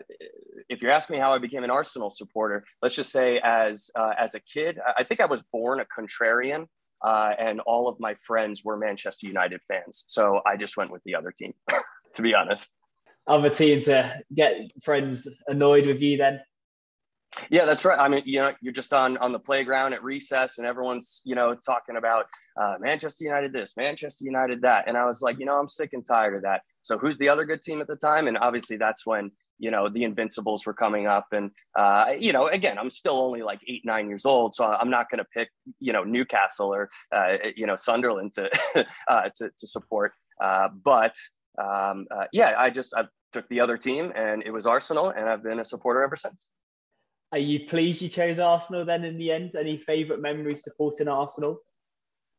if 0.68 0.82
you're 0.82 0.90
asking 0.90 1.16
me 1.16 1.20
how 1.20 1.34
I 1.34 1.38
became 1.38 1.64
an 1.64 1.70
Arsenal 1.70 2.10
supporter, 2.10 2.64
let's 2.82 2.94
just 2.94 3.10
say 3.10 3.40
as 3.42 3.90
uh, 3.94 4.12
as 4.18 4.34
a 4.34 4.40
kid, 4.40 4.78
I 4.96 5.04
think 5.04 5.20
I 5.20 5.26
was 5.26 5.42
born 5.52 5.80
a 5.80 5.86
contrarian, 5.86 6.66
uh, 7.02 7.34
and 7.38 7.60
all 7.60 7.88
of 7.88 7.98
my 8.00 8.14
friends 8.22 8.62
were 8.64 8.76
Manchester 8.76 9.26
United 9.26 9.60
fans. 9.68 10.04
So 10.06 10.40
I 10.46 10.56
just 10.56 10.76
went 10.76 10.90
with 10.90 11.02
the 11.04 11.14
other 11.14 11.32
team, 11.32 11.54
to 12.14 12.22
be 12.22 12.34
honest. 12.34 12.72
Other 13.26 13.48
team 13.48 13.80
to 13.82 14.20
get 14.34 14.54
friends 14.82 15.26
annoyed 15.46 15.86
with 15.86 16.00
you 16.00 16.18
then. 16.18 16.40
Yeah, 17.50 17.64
that's 17.64 17.84
right. 17.84 17.98
I 17.98 18.08
mean, 18.08 18.22
you 18.24 18.40
know, 18.40 18.52
you're 18.60 18.72
just 18.72 18.92
on 18.92 19.16
on 19.18 19.32
the 19.32 19.38
playground 19.38 19.92
at 19.92 20.02
recess, 20.02 20.58
and 20.58 20.66
everyone's 20.66 21.20
you 21.24 21.34
know 21.34 21.54
talking 21.54 21.96
about 21.96 22.26
uh, 22.60 22.74
Manchester 22.80 23.24
United 23.24 23.52
this, 23.52 23.74
Manchester 23.76 24.24
United 24.24 24.62
that, 24.62 24.84
and 24.86 24.96
I 24.96 25.04
was 25.06 25.22
like, 25.22 25.38
you 25.38 25.46
know, 25.46 25.58
I'm 25.58 25.68
sick 25.68 25.90
and 25.92 26.04
tired 26.04 26.36
of 26.36 26.42
that. 26.42 26.62
So 26.82 26.98
who's 26.98 27.18
the 27.18 27.28
other 27.28 27.44
good 27.44 27.62
team 27.62 27.80
at 27.80 27.86
the 27.86 27.96
time? 27.96 28.28
And 28.28 28.38
obviously, 28.38 28.76
that's 28.76 29.06
when 29.06 29.30
you 29.58 29.70
know 29.70 29.88
the 29.88 30.04
invincibles 30.04 30.66
were 30.66 30.74
coming 30.74 31.06
up 31.06 31.26
and 31.32 31.50
uh, 31.78 32.12
you 32.18 32.32
know 32.32 32.48
again 32.48 32.78
i'm 32.78 32.90
still 32.90 33.16
only 33.16 33.42
like 33.42 33.60
eight 33.68 33.82
nine 33.84 34.08
years 34.08 34.26
old 34.26 34.54
so 34.54 34.64
i'm 34.64 34.90
not 34.90 35.10
going 35.10 35.18
to 35.18 35.26
pick 35.32 35.48
you 35.80 35.92
know 35.92 36.04
newcastle 36.04 36.74
or 36.74 36.88
uh, 37.12 37.36
you 37.56 37.66
know 37.66 37.76
sunderland 37.76 38.32
to 38.32 38.50
uh, 39.08 39.28
to, 39.36 39.50
to, 39.58 39.66
support 39.66 40.12
uh, 40.42 40.68
but 40.84 41.14
um, 41.58 42.06
uh, 42.10 42.26
yeah 42.32 42.54
i 42.58 42.68
just 42.68 42.94
i 42.96 43.04
took 43.32 43.48
the 43.48 43.60
other 43.60 43.76
team 43.76 44.12
and 44.14 44.42
it 44.44 44.50
was 44.50 44.66
arsenal 44.66 45.10
and 45.10 45.28
i've 45.28 45.42
been 45.42 45.60
a 45.60 45.64
supporter 45.64 46.02
ever 46.02 46.16
since 46.16 46.48
are 47.34 47.38
you 47.38 47.66
pleased 47.66 48.00
you 48.00 48.08
chose 48.08 48.38
arsenal 48.38 48.84
then 48.84 49.04
in 49.04 49.18
the 49.18 49.30
end 49.30 49.54
any 49.56 49.76
favorite 49.78 50.20
memories 50.20 50.62
supporting 50.62 51.08
arsenal 51.08 51.58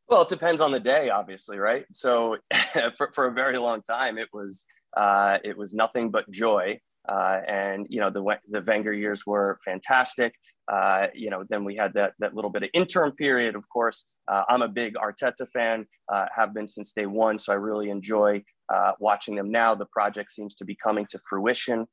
well 0.07 0.21
it 0.21 0.29
depends 0.29 0.61
on 0.61 0.71
the 0.71 0.79
day 0.79 1.09
obviously 1.09 1.57
right 1.57 1.85
so 1.91 2.37
for, 2.97 3.11
for 3.13 3.27
a 3.27 3.33
very 3.33 3.57
long 3.57 3.81
time 3.81 4.17
it 4.17 4.29
was 4.33 4.65
uh, 4.97 5.39
it 5.43 5.57
was 5.57 5.73
nothing 5.73 6.09
but 6.09 6.29
joy 6.31 6.79
uh, 7.07 7.41
and 7.47 7.85
you 7.89 7.99
know 7.99 8.09
the 8.09 8.23
the 8.49 8.61
Wenger 8.61 8.93
years 8.93 9.25
were 9.25 9.59
fantastic. 9.65 10.33
Uh, 10.71 11.07
you 11.13 11.29
know, 11.29 11.43
then 11.49 11.63
we 11.63 11.75
had 11.75 11.93
that 11.93 12.13
that 12.19 12.33
little 12.33 12.49
bit 12.49 12.63
of 12.63 12.69
interim 12.73 13.11
period. 13.11 13.55
Of 13.55 13.67
course, 13.69 14.05
uh, 14.27 14.43
I'm 14.49 14.63
a 14.63 14.67
big 14.67 14.95
Arteta 14.95 15.47
fan, 15.53 15.85
uh, 16.11 16.25
have 16.35 16.53
been 16.53 16.67
since 16.67 16.91
day 16.91 17.05
one, 17.05 17.37
so 17.37 17.53
I 17.53 17.57
really 17.57 17.89
enjoy 17.89 18.43
uh, 18.73 18.93
watching 18.99 19.35
them 19.35 19.51
now. 19.51 19.75
The 19.75 19.85
project 19.85 20.31
seems 20.31 20.55
to 20.55 20.65
be 20.65 20.75
coming 20.75 21.05
to 21.09 21.19
fruition. 21.29 21.85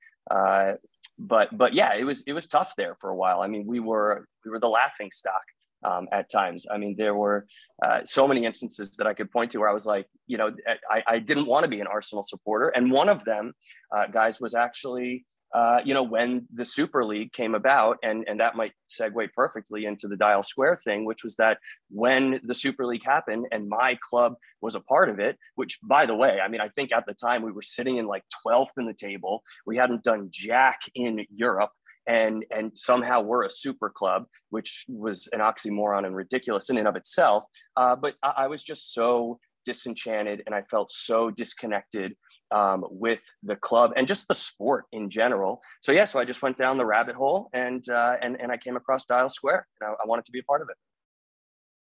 But 1.25 1.57
but 1.57 1.73
yeah, 1.73 1.95
it 1.95 2.05
was 2.05 2.23
it 2.27 2.33
was 2.33 2.47
tough 2.47 2.75
there 2.77 2.97
for 3.01 3.11
a 3.11 3.17
while. 3.17 3.41
I 3.41 3.47
mean, 3.47 3.65
we 3.67 3.79
were 3.79 4.27
we 4.45 4.51
were 4.51 4.59
the 4.59 4.69
laughing 4.69 5.11
stock 5.13 5.43
um, 5.85 6.09
at 6.13 6.31
times. 6.31 6.67
I 6.71 6.79
mean, 6.79 6.97
there 6.97 7.15
were 7.15 7.47
uh, 7.85 8.01
so 8.05 8.27
many 8.27 8.45
instances 8.45 8.91
that 8.99 9.07
I 9.07 9.15
could 9.15 9.31
point 9.31 9.53
to 9.53 9.59
where 9.59 9.69
I 9.69 9.73
was 9.73 9.87
like, 9.87 10.07
you 10.27 10.37
know, 10.37 10.51
I, 10.91 11.03
I 11.07 11.19
didn't 11.19 11.47
want 11.47 11.65
to 11.65 11.69
be 11.69 11.81
an 11.81 11.87
Arsenal 11.87 12.23
supporter. 12.23 12.69
And 12.69 12.91
one 12.91 13.09
of 13.09 13.25
them, 13.25 13.53
uh, 13.95 14.07
guys, 14.07 14.41
was 14.41 14.55
actually, 14.55 15.25
uh, 15.55 15.81
you 15.85 15.93
know, 15.93 16.03
when 16.03 16.47
the 16.53 16.65
Super 16.65 17.05
League 17.05 17.33
came 17.33 17.55
about, 17.55 17.99
and, 18.03 18.25
and 18.27 18.41
that 18.41 18.57
might 18.57 18.73
segue 18.89 19.29
perfectly 19.35 19.85
into 19.85 20.09
the 20.09 20.17
Dial 20.17 20.43
Square 20.43 20.81
thing, 20.85 21.05
which 21.05 21.25
was 21.25 21.37
that 21.37 21.59
when 21.91 22.41
the 22.45 22.55
Super 22.55 22.87
League 22.87 23.05
happened 23.05 23.47
and 23.53 23.69
my 23.69 23.99
club 24.09 24.35
was 24.61 24.75
a 24.75 24.81
part 24.81 25.11
of 25.11 25.19
it, 25.19 25.37
which, 25.57 25.79
by 25.83 26.07
the 26.07 26.15
way, 26.15 26.39
I 26.43 26.49
mean, 26.49 26.61
I 26.61 26.69
think 26.69 26.93
at 26.93 27.05
the 27.07 27.15
time 27.15 27.43
we 27.43 27.53
were 27.53 27.63
sitting 27.63 27.97
in 27.97 28.07
like 28.07 28.25
12th 28.47 28.79
in 28.79 28.87
the 28.87 28.95
table. 28.95 29.43
We 29.67 29.77
hadn't 29.77 30.05
done 30.05 30.29
jack 30.31 30.79
in 30.95 31.27
Europe 31.35 31.71
and 32.07 32.45
and 32.51 32.73
somehow 32.75 33.21
we're 33.21 33.45
a 33.45 33.51
super 33.51 33.89
club, 33.89 34.27
which 34.51 34.85
was 34.89 35.29
an 35.33 35.41
oxymoron 35.41 36.05
and 36.05 36.17
ridiculous 36.17 36.69
in 36.71 36.79
and 36.79 36.89
of 36.89 36.97
itself. 36.97 37.45
Uh, 37.77 37.95
but 37.95 38.15
I, 38.23 38.33
I, 38.39 38.47
was 38.49 38.63
just 38.63 38.93
so 38.93 39.39
disenchanted 39.65 40.43
and 40.47 40.55
I 40.55 40.63
felt 40.63 40.91
so 40.91 41.31
disconnected 41.31 42.17
um, 42.53 42.85
with 42.91 43.23
the 43.43 43.57
club 43.57 43.93
and 43.97 44.07
just 44.07 44.29
the 44.29 44.35
sport 44.35 44.85
in 44.93 45.11
general. 45.11 45.63
So 45.81 45.93
yeah, 45.93 46.05
so 46.05 46.21
I 46.21 46.25
just 46.25 46.43
went 46.43 46.57
down 46.57 46.77
the 46.79 46.87
rabbit 46.87 47.17
hole 47.17 47.49
and 47.53 47.89
uh, 47.89 48.17
and 48.23 48.41
and 48.41 48.53
I 48.53 48.57
came 48.57 48.77
across 48.77 49.07
Dial 49.07 49.29
Square 49.29 49.67
and 49.81 49.91
I, 49.91 49.93
I 49.93 50.07
wanted 50.07 50.25
to 50.27 50.33
be 50.33 50.41
a 50.41 50.45
part 50.45 50.63
of 50.63 50.69
it. 50.69 50.77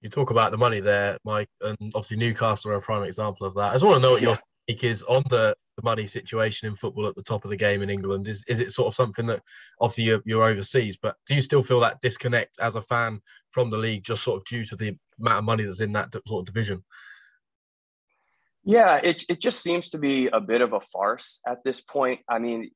You 0.01 0.09
talk 0.09 0.31
about 0.31 0.49
the 0.49 0.57
money 0.57 0.79
there, 0.79 1.17
Mike, 1.23 1.49
and 1.61 1.77
obviously 1.93 2.17
Newcastle 2.17 2.71
are 2.71 2.75
a 2.75 2.81
prime 2.81 3.03
example 3.03 3.45
of 3.45 3.53
that. 3.53 3.69
I 3.69 3.73
just 3.73 3.85
want 3.85 3.97
to 3.97 4.01
know 4.01 4.13
what 4.13 4.21
your 4.21 4.35
take 4.67 4.83
is 4.83 5.03
on 5.03 5.23
the 5.29 5.55
the 5.77 5.83
money 5.83 6.05
situation 6.05 6.67
in 6.67 6.75
football 6.75 7.07
at 7.07 7.15
the 7.15 7.23
top 7.23 7.45
of 7.45 7.51
the 7.51 7.57
game 7.57 7.81
in 7.81 7.89
England? 7.89 8.27
Is 8.27 8.43
is 8.47 8.59
it 8.59 8.71
sort 8.71 8.87
of 8.87 8.93
something 8.93 9.25
that 9.27 9.41
obviously 9.79 10.05
you're, 10.05 10.21
you're 10.25 10.43
overseas, 10.43 10.97
but 11.01 11.15
do 11.25 11.35
you 11.35 11.41
still 11.41 11.63
feel 11.63 11.79
that 11.81 12.01
disconnect 12.01 12.59
as 12.59 12.75
a 12.75 12.81
fan 12.81 13.21
from 13.51 13.69
the 13.69 13.77
league, 13.77 14.03
just 14.03 14.23
sort 14.23 14.37
of 14.37 14.45
due 14.45 14.65
to 14.65 14.75
the 14.75 14.95
amount 15.19 15.37
of 15.37 15.43
money 15.43 15.63
that's 15.63 15.81
in 15.81 15.91
that 15.93 16.13
sort 16.27 16.41
of 16.41 16.53
division? 16.53 16.83
Yeah, 18.63 18.99
it, 19.03 19.23
it 19.27 19.41
just 19.41 19.63
seems 19.63 19.89
to 19.89 19.97
be 19.97 20.27
a 20.27 20.39
bit 20.39 20.61
of 20.61 20.73
a 20.73 20.79
farce 20.79 21.41
at 21.47 21.63
this 21.63 21.81
point. 21.81 22.19
I 22.29 22.37
mean, 22.37 22.69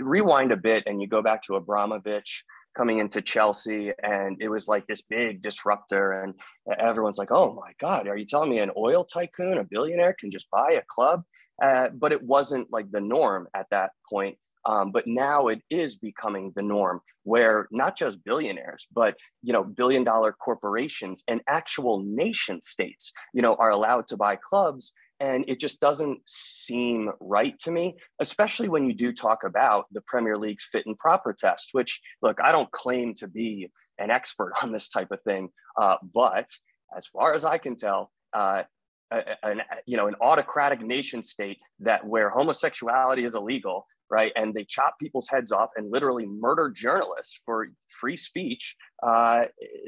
rewind 0.00 0.50
a 0.50 0.56
bit 0.56 0.84
and 0.86 1.00
you 1.00 1.06
go 1.06 1.22
back 1.22 1.42
to 1.44 1.54
Abramovich 1.54 2.44
coming 2.76 2.98
into 2.98 3.22
Chelsea, 3.22 3.92
and 4.02 4.36
it 4.40 4.48
was 4.48 4.68
like 4.68 4.86
this 4.86 5.02
big 5.02 5.40
disruptor. 5.40 6.22
And 6.22 6.34
everyone's 6.78 7.18
like, 7.18 7.30
oh 7.30 7.54
my 7.54 7.72
God, 7.80 8.08
are 8.08 8.16
you 8.16 8.26
telling 8.26 8.50
me 8.50 8.58
an 8.58 8.72
oil 8.76 9.04
tycoon, 9.04 9.58
a 9.58 9.64
billionaire, 9.64 10.14
can 10.18 10.30
just 10.30 10.50
buy 10.50 10.72
a 10.72 10.82
club? 10.88 11.22
Uh, 11.62 11.88
but 11.92 12.12
it 12.12 12.22
wasn't 12.22 12.68
like 12.72 12.90
the 12.90 13.00
norm 13.00 13.46
at 13.54 13.66
that 13.70 13.90
point. 14.10 14.38
Um, 14.64 14.90
but 14.92 15.06
now 15.06 15.48
it 15.48 15.62
is 15.70 15.96
becoming 15.96 16.52
the 16.54 16.62
norm 16.62 17.00
where 17.22 17.68
not 17.70 17.96
just 17.96 18.24
billionaires 18.24 18.86
but 18.92 19.14
you 19.42 19.52
know 19.52 19.62
billion 19.62 20.02
dollar 20.02 20.32
corporations 20.32 21.22
and 21.28 21.40
actual 21.46 22.02
nation 22.04 22.60
states 22.60 23.12
you 23.32 23.40
know 23.40 23.54
are 23.54 23.70
allowed 23.70 24.08
to 24.08 24.16
buy 24.16 24.36
clubs 24.36 24.92
and 25.20 25.44
it 25.48 25.60
just 25.60 25.80
doesn't 25.80 26.20
seem 26.26 27.10
right 27.20 27.58
to 27.58 27.70
me 27.70 27.96
especially 28.20 28.68
when 28.68 28.86
you 28.86 28.94
do 28.94 29.12
talk 29.12 29.44
about 29.44 29.86
the 29.92 30.00
premier 30.02 30.36
league's 30.36 30.68
fit 30.70 30.86
and 30.86 30.98
proper 30.98 31.34
test 31.38 31.70
which 31.72 32.00
look 32.22 32.38
i 32.42 32.52
don't 32.52 32.70
claim 32.72 33.14
to 33.14 33.28
be 33.28 33.68
an 33.98 34.10
expert 34.10 34.52
on 34.62 34.72
this 34.72 34.88
type 34.88 35.10
of 35.10 35.20
thing 35.22 35.48
uh, 35.76 35.96
but 36.14 36.48
as 36.96 37.06
far 37.06 37.34
as 37.34 37.44
i 37.44 37.58
can 37.58 37.76
tell 37.76 38.10
uh, 38.34 38.62
an 39.10 39.62
you 39.86 39.96
know 39.96 40.06
an 40.06 40.14
autocratic 40.20 40.80
nation 40.80 41.22
state 41.22 41.58
that 41.80 42.06
where 42.06 42.30
homosexuality 42.30 43.24
is 43.24 43.34
illegal 43.34 43.86
right 44.10 44.32
and 44.36 44.54
they 44.54 44.64
chop 44.64 44.98
people's 45.00 45.28
heads 45.28 45.52
off 45.52 45.70
and 45.76 45.90
literally 45.90 46.26
murder 46.26 46.70
journalists 46.70 47.40
for 47.44 47.68
free 47.88 48.16
speech 48.16 48.76
uh, 49.02 49.44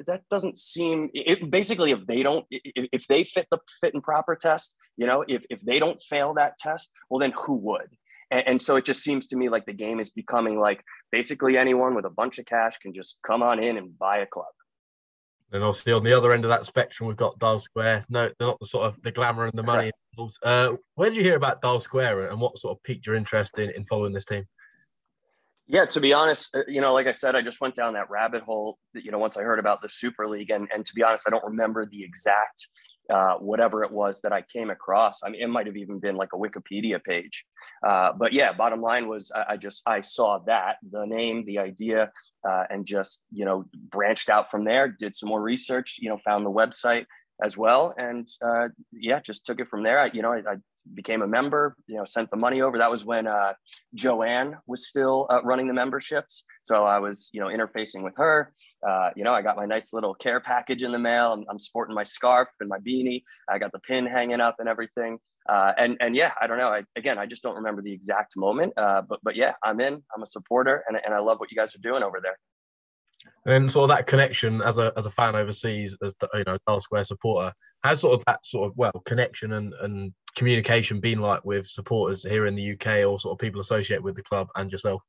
that 0.07 0.23
doesn't 0.31 0.57
seem 0.57 1.11
it, 1.15 1.51
basically 1.51 1.91
if 1.91 2.07
they 2.07 2.23
don't 2.23 2.47
if, 2.51 3.07
they 3.09 3.25
fit 3.25 3.47
the 3.51 3.59
fit 3.81 3.95
and 3.95 4.03
proper 4.03 4.37
test 4.37 4.75
you 4.97 5.07
know 5.07 5.25
if, 5.29 5.45
if 5.51 5.61
they 5.63 5.79
don't 5.79 6.01
fail 6.03 6.35
that 6.35 6.57
test 6.59 6.91
well 7.09 7.19
then 7.19 7.33
who 7.37 7.57
would 7.57 7.89
and, 8.31 8.47
and, 8.47 8.63
so 8.63 8.77
it 8.77 8.85
just 8.85 9.03
seems 9.03 9.27
to 9.29 9.37
me 9.37 9.49
like 9.49 9.67
the 9.67 9.73
game 9.73 10.01
is 10.01 10.11
becoming 10.11 10.59
like 10.59 10.85
basically 11.11 11.57
anyone 11.57 11.95
with 11.95 12.05
a 12.05 12.11
bunch 12.11 12.39
of 12.39 12.47
cash 12.47 12.79
can 12.79 12.93
just 12.95 13.19
come 13.27 13.43
on 13.43 13.63
in 13.63 13.77
and 13.77 13.99
buy 13.99 14.19
a 14.19 14.27
club. 14.27 14.47
And 15.53 15.65
obviously 15.65 15.93
on 15.93 16.05
the 16.05 16.13
other 16.13 16.33
end 16.33 16.45
of 16.45 16.51
that 16.51 16.65
spectrum, 16.65 17.09
we've 17.09 17.17
got 17.17 17.39
Dial 17.39 17.59
Square. 17.59 18.05
No, 18.09 18.31
they're 18.39 18.49
not 18.49 18.61
the 18.61 18.67
sort 18.67 18.87
of 18.87 19.03
the 19.03 19.11
glamour 19.11 19.47
and 19.47 19.53
the 19.53 19.63
money. 19.63 19.91
Uh, 20.43 20.75
where 20.95 21.11
did 21.11 21.17
you 21.17 21.25
hear 21.25 21.37
about 21.37 21.61
Dial 21.61 21.81
Square 21.81 22.29
and 22.29 22.41
what 22.41 22.59
sort 22.59 22.77
of 22.77 22.83
piqued 22.83 23.07
your 23.07 23.17
interest 23.17 23.59
in, 23.59 23.71
in 23.71 23.85
following 23.85 24.13
this 24.13 24.25
team? 24.25 24.45
Yeah, 25.67 25.85
to 25.87 26.01
be 26.01 26.13
honest, 26.13 26.55
uh, 26.57 26.63
you 26.67 26.81
know, 26.81 26.93
like 26.93 27.07
I 27.07 27.13
said, 27.13 27.37
I 27.37 27.43
just 27.43 27.61
went 27.61 27.77
down 27.77 27.95
that 27.95 28.11
rabbit 28.11 28.43
hole. 28.43 28.79
You 28.93 29.13
know, 29.13 29.19
once 29.19 29.37
I 29.37 29.43
heard 29.43 29.61
about 29.61 29.83
the 29.83 29.89
Super 29.89 30.29
League, 30.29 30.51
and 30.51 30.69
and 30.75 30.85
to 30.85 30.95
be 30.95 31.05
honest, 31.05 31.25
I 31.27 31.31
don't 31.31 31.45
remember 31.45 31.87
the 31.87 32.03
exact 32.03 32.69
uh, 33.11 33.35
whatever 33.35 33.83
it 33.83 33.91
was 33.91 34.21
that 34.23 34.33
I 34.33 34.43
came 34.43 34.71
across. 34.71 35.23
I 35.25 35.31
mean, 35.31 35.43
it 35.43 35.49
might 35.49 35.67
have 35.67 35.77
even 35.77 35.99
been 35.99 36.17
like 36.17 36.31
a 36.33 36.37
Wikipedia 36.37 37.03
page. 37.03 37.45
Uh, 37.87 38.13
but 38.17 38.33
yeah, 38.33 38.53
bottom 38.53 38.81
line 38.81 39.09
was 39.09 39.33
I, 39.35 39.45
I, 39.51 39.57
just 39.57 39.83
I 39.87 40.01
saw 40.01 40.39
that 40.47 40.77
the 40.91 41.05
name, 41.05 41.45
the 41.45 41.59
idea, 41.59 42.11
uh, 42.49 42.65
and 42.71 42.87
just 42.87 43.23
you 43.33 43.45
know 43.45 43.65
branched 43.91 44.29
out 44.29 44.51
from 44.51 44.65
there. 44.65 44.89
Did 44.89 45.15
some 45.15 45.29
more 45.29 45.43
research. 45.43 45.99
You 46.01 46.11
know, 46.11 46.19
found 46.25 46.47
the 46.47 46.51
website 46.51 47.07
as 47.43 47.57
well, 47.57 47.95
and 47.97 48.29
uh, 48.45 48.69
yeah, 48.93 49.21
just 49.21 49.47
took 49.47 49.61
it 49.61 49.69
from 49.69 49.83
there. 49.83 50.01
I, 50.01 50.11
you 50.13 50.23
know, 50.23 50.33
I, 50.33 50.39
I 50.39 50.57
became 50.95 51.23
a 51.23 51.27
member, 51.27 51.77
you 51.87 51.97
know, 51.97 52.05
sent 52.05 52.31
the 52.31 52.37
money 52.37 52.63
over. 52.63 52.79
That 52.79 52.91
was 52.91 53.05
when 53.05 53.27
uh, 53.27 53.55
Joanne 53.95 54.57
was 54.67 54.89
still 54.89 55.27
uh, 55.31 55.41
running 55.43 55.69
the 55.69 55.75
memberships. 55.75 56.45
So 56.63 56.85
I 56.85 56.99
was, 56.99 57.31
you 57.33 57.41
know, 57.41 57.49
interfacing 57.49 58.03
with 58.03 58.15
her. 58.17 58.53
Uh, 58.87 59.11
you 59.17 59.25
know, 59.25 59.35
I 59.35 59.43
got 59.43 59.57
my 59.57 59.67
nice 59.67 59.93
little 59.93 60.15
care 60.15 60.41
package 60.41 60.83
in 60.83 60.93
the 60.93 60.99
mail. 60.99 61.33
I'm, 61.33 61.45
I'm, 61.51 61.59
sporting 61.59 61.95
my 61.95 62.03
scarf 62.03 62.49
and 62.61 62.69
my 62.69 62.79
beanie. 62.79 63.23
I 63.49 63.59
got 63.59 63.73
the 63.73 63.79
pin 63.81 64.07
hanging 64.07 64.41
up 64.41 64.57
and 64.59 64.69
everything. 64.69 65.19
Uh, 65.49 65.73
and 65.77 65.97
and 66.01 66.15
yeah, 66.15 66.33
I 66.41 66.47
don't 66.47 66.59
know. 66.59 66.69
I, 66.69 66.85
again, 66.97 67.19
I 67.19 67.27
just 67.27 67.43
don't 67.43 67.57
remember 67.57 67.83
the 67.83 67.93
exact 67.93 68.37
moment. 68.37 68.73
Uh, 68.77 69.03
but 69.03 69.21
but 69.23 69.37
yeah, 69.37 69.53
I'm 69.63 69.81
in. 69.81 70.03
I'm 70.15 70.23
a 70.23 70.27
supporter, 70.27 70.85
and, 70.89 71.01
and 71.05 71.15
I 71.15 71.19
love 71.19 71.41
what 71.41 71.51
you 71.51 71.57
guys 71.57 71.75
are 71.75 71.81
doing 71.81 72.03
over 72.03 72.21
there. 72.23 72.39
And 73.47 73.71
sort 73.73 73.91
of 73.91 73.97
that 73.97 74.07
connection 74.07 74.61
as 74.63 74.79
a 74.79 74.93
as 74.97 75.07
a 75.07 75.11
fan 75.11 75.35
overseas, 75.35 75.97
as 76.05 76.15
the, 76.21 76.29
you 76.35 76.45
know, 76.47 76.59
Dial 76.67 76.81
Square 76.81 77.05
supporter, 77.05 77.53
has 77.85 78.01
sort 78.01 78.19
of 78.19 78.25
that 78.27 78.45
sort 78.45 78.71
of 78.71 78.77
well 78.77 79.03
connection 79.07 79.53
and 79.53 79.73
and 79.81 80.13
communication 80.37 81.01
been 81.01 81.21
like 81.21 81.45
with 81.45 81.67
supporters 81.67 82.23
here 82.23 82.47
in 82.47 82.55
the 82.55 82.73
UK 82.73 83.07
or 83.07 83.19
sort 83.19 83.33
of 83.33 83.39
people 83.39 83.61
associated 83.61 84.05
with 84.05 84.15
the 84.15 84.23
club 84.23 84.49
and 84.57 84.71
yourself? 84.71 85.03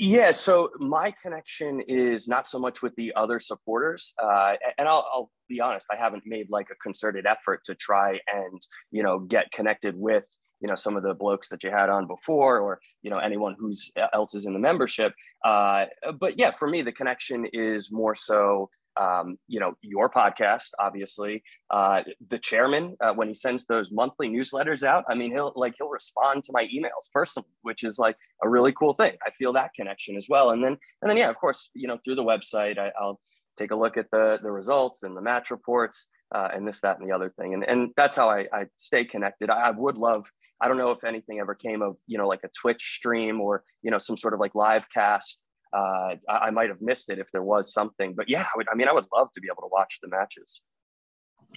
Yeah, 0.00 0.30
so 0.30 0.70
my 0.78 1.12
connection 1.20 1.80
is 1.88 2.28
not 2.28 2.48
so 2.48 2.60
much 2.60 2.82
with 2.82 2.94
the 2.94 3.12
other 3.16 3.40
supporters, 3.40 4.14
uh, 4.22 4.54
and 4.78 4.86
I'll, 4.86 5.06
I'll, 5.12 5.30
be 5.48 5.60
honest, 5.62 5.86
I 5.90 5.96
haven't 5.96 6.24
made 6.26 6.46
like 6.50 6.68
a 6.70 6.74
concerted 6.74 7.24
effort 7.24 7.64
to 7.64 7.74
try 7.74 8.20
and 8.32 8.60
you 8.90 9.02
know 9.02 9.18
get 9.18 9.50
connected 9.50 9.96
with 9.96 10.24
you 10.60 10.68
know 10.68 10.74
some 10.74 10.96
of 10.96 11.02
the 11.02 11.14
blokes 11.14 11.48
that 11.48 11.62
you 11.62 11.70
had 11.70 11.88
on 11.88 12.06
before, 12.06 12.60
or 12.60 12.80
you 13.02 13.10
know 13.10 13.18
anyone 13.18 13.56
who's 13.58 13.90
else 14.12 14.34
is 14.34 14.46
in 14.46 14.52
the 14.52 14.58
membership. 14.58 15.12
Uh, 15.44 15.86
but 16.18 16.38
yeah, 16.38 16.52
for 16.52 16.68
me, 16.68 16.82
the 16.82 16.92
connection 16.92 17.46
is 17.52 17.90
more 17.92 18.14
so 18.14 18.68
um, 18.98 19.38
you 19.46 19.60
know, 19.60 19.74
your 19.80 20.10
podcast, 20.10 20.70
obviously, 20.78 21.42
uh, 21.70 22.02
the 22.28 22.38
chairman, 22.38 22.96
uh, 23.00 23.12
when 23.12 23.28
he 23.28 23.34
sends 23.34 23.64
those 23.64 23.92
monthly 23.92 24.28
newsletters 24.28 24.82
out, 24.82 25.04
I 25.08 25.14
mean, 25.14 25.30
he'll 25.30 25.52
like, 25.54 25.74
he'll 25.78 25.88
respond 25.88 26.44
to 26.44 26.52
my 26.52 26.66
emails 26.66 27.10
personally, 27.12 27.48
which 27.62 27.84
is 27.84 27.98
like 27.98 28.16
a 28.42 28.48
really 28.48 28.72
cool 28.72 28.94
thing. 28.94 29.12
I 29.24 29.30
feel 29.30 29.52
that 29.52 29.70
connection 29.74 30.16
as 30.16 30.26
well. 30.28 30.50
And 30.50 30.64
then, 30.64 30.76
and 31.02 31.08
then, 31.08 31.16
yeah, 31.16 31.30
of 31.30 31.36
course, 31.36 31.70
you 31.74 31.86
know, 31.86 31.98
through 32.04 32.16
the 32.16 32.24
website, 32.24 32.78
I, 32.78 32.90
will 33.00 33.20
take 33.56 33.70
a 33.70 33.76
look 33.76 33.96
at 33.96 34.10
the, 34.10 34.38
the 34.42 34.50
results 34.50 35.02
and 35.04 35.16
the 35.16 35.22
match 35.22 35.50
reports 35.50 36.08
uh, 36.34 36.48
and 36.52 36.66
this, 36.66 36.80
that, 36.82 36.98
and 36.98 37.08
the 37.08 37.14
other 37.14 37.32
thing. 37.38 37.54
And, 37.54 37.64
and 37.64 37.90
that's 37.96 38.16
how 38.16 38.30
I, 38.30 38.46
I 38.52 38.66
stay 38.76 39.04
connected. 39.04 39.50
I, 39.50 39.68
I 39.68 39.70
would 39.70 39.96
love, 39.96 40.30
I 40.60 40.68
don't 40.68 40.78
know 40.78 40.90
if 40.90 41.04
anything 41.04 41.40
ever 41.40 41.54
came 41.54 41.82
of, 41.82 41.96
you 42.06 42.18
know, 42.18 42.28
like 42.28 42.40
a 42.44 42.48
Twitch 42.48 42.96
stream 42.96 43.40
or, 43.40 43.64
you 43.82 43.90
know, 43.90 43.98
some 43.98 44.16
sort 44.16 44.34
of 44.34 44.40
like 44.40 44.54
live 44.54 44.84
cast 44.92 45.44
uh, 45.72 46.14
I, 46.28 46.38
I 46.46 46.50
might 46.50 46.68
have 46.68 46.80
missed 46.80 47.10
it 47.10 47.18
if 47.18 47.30
there 47.32 47.42
was 47.42 47.72
something. 47.72 48.14
But 48.14 48.28
yeah, 48.28 48.42
I, 48.42 48.56
would, 48.56 48.66
I 48.70 48.74
mean, 48.74 48.88
I 48.88 48.92
would 48.92 49.06
love 49.14 49.28
to 49.34 49.40
be 49.40 49.48
able 49.48 49.62
to 49.62 49.68
watch 49.70 49.98
the 50.02 50.08
matches. 50.08 50.60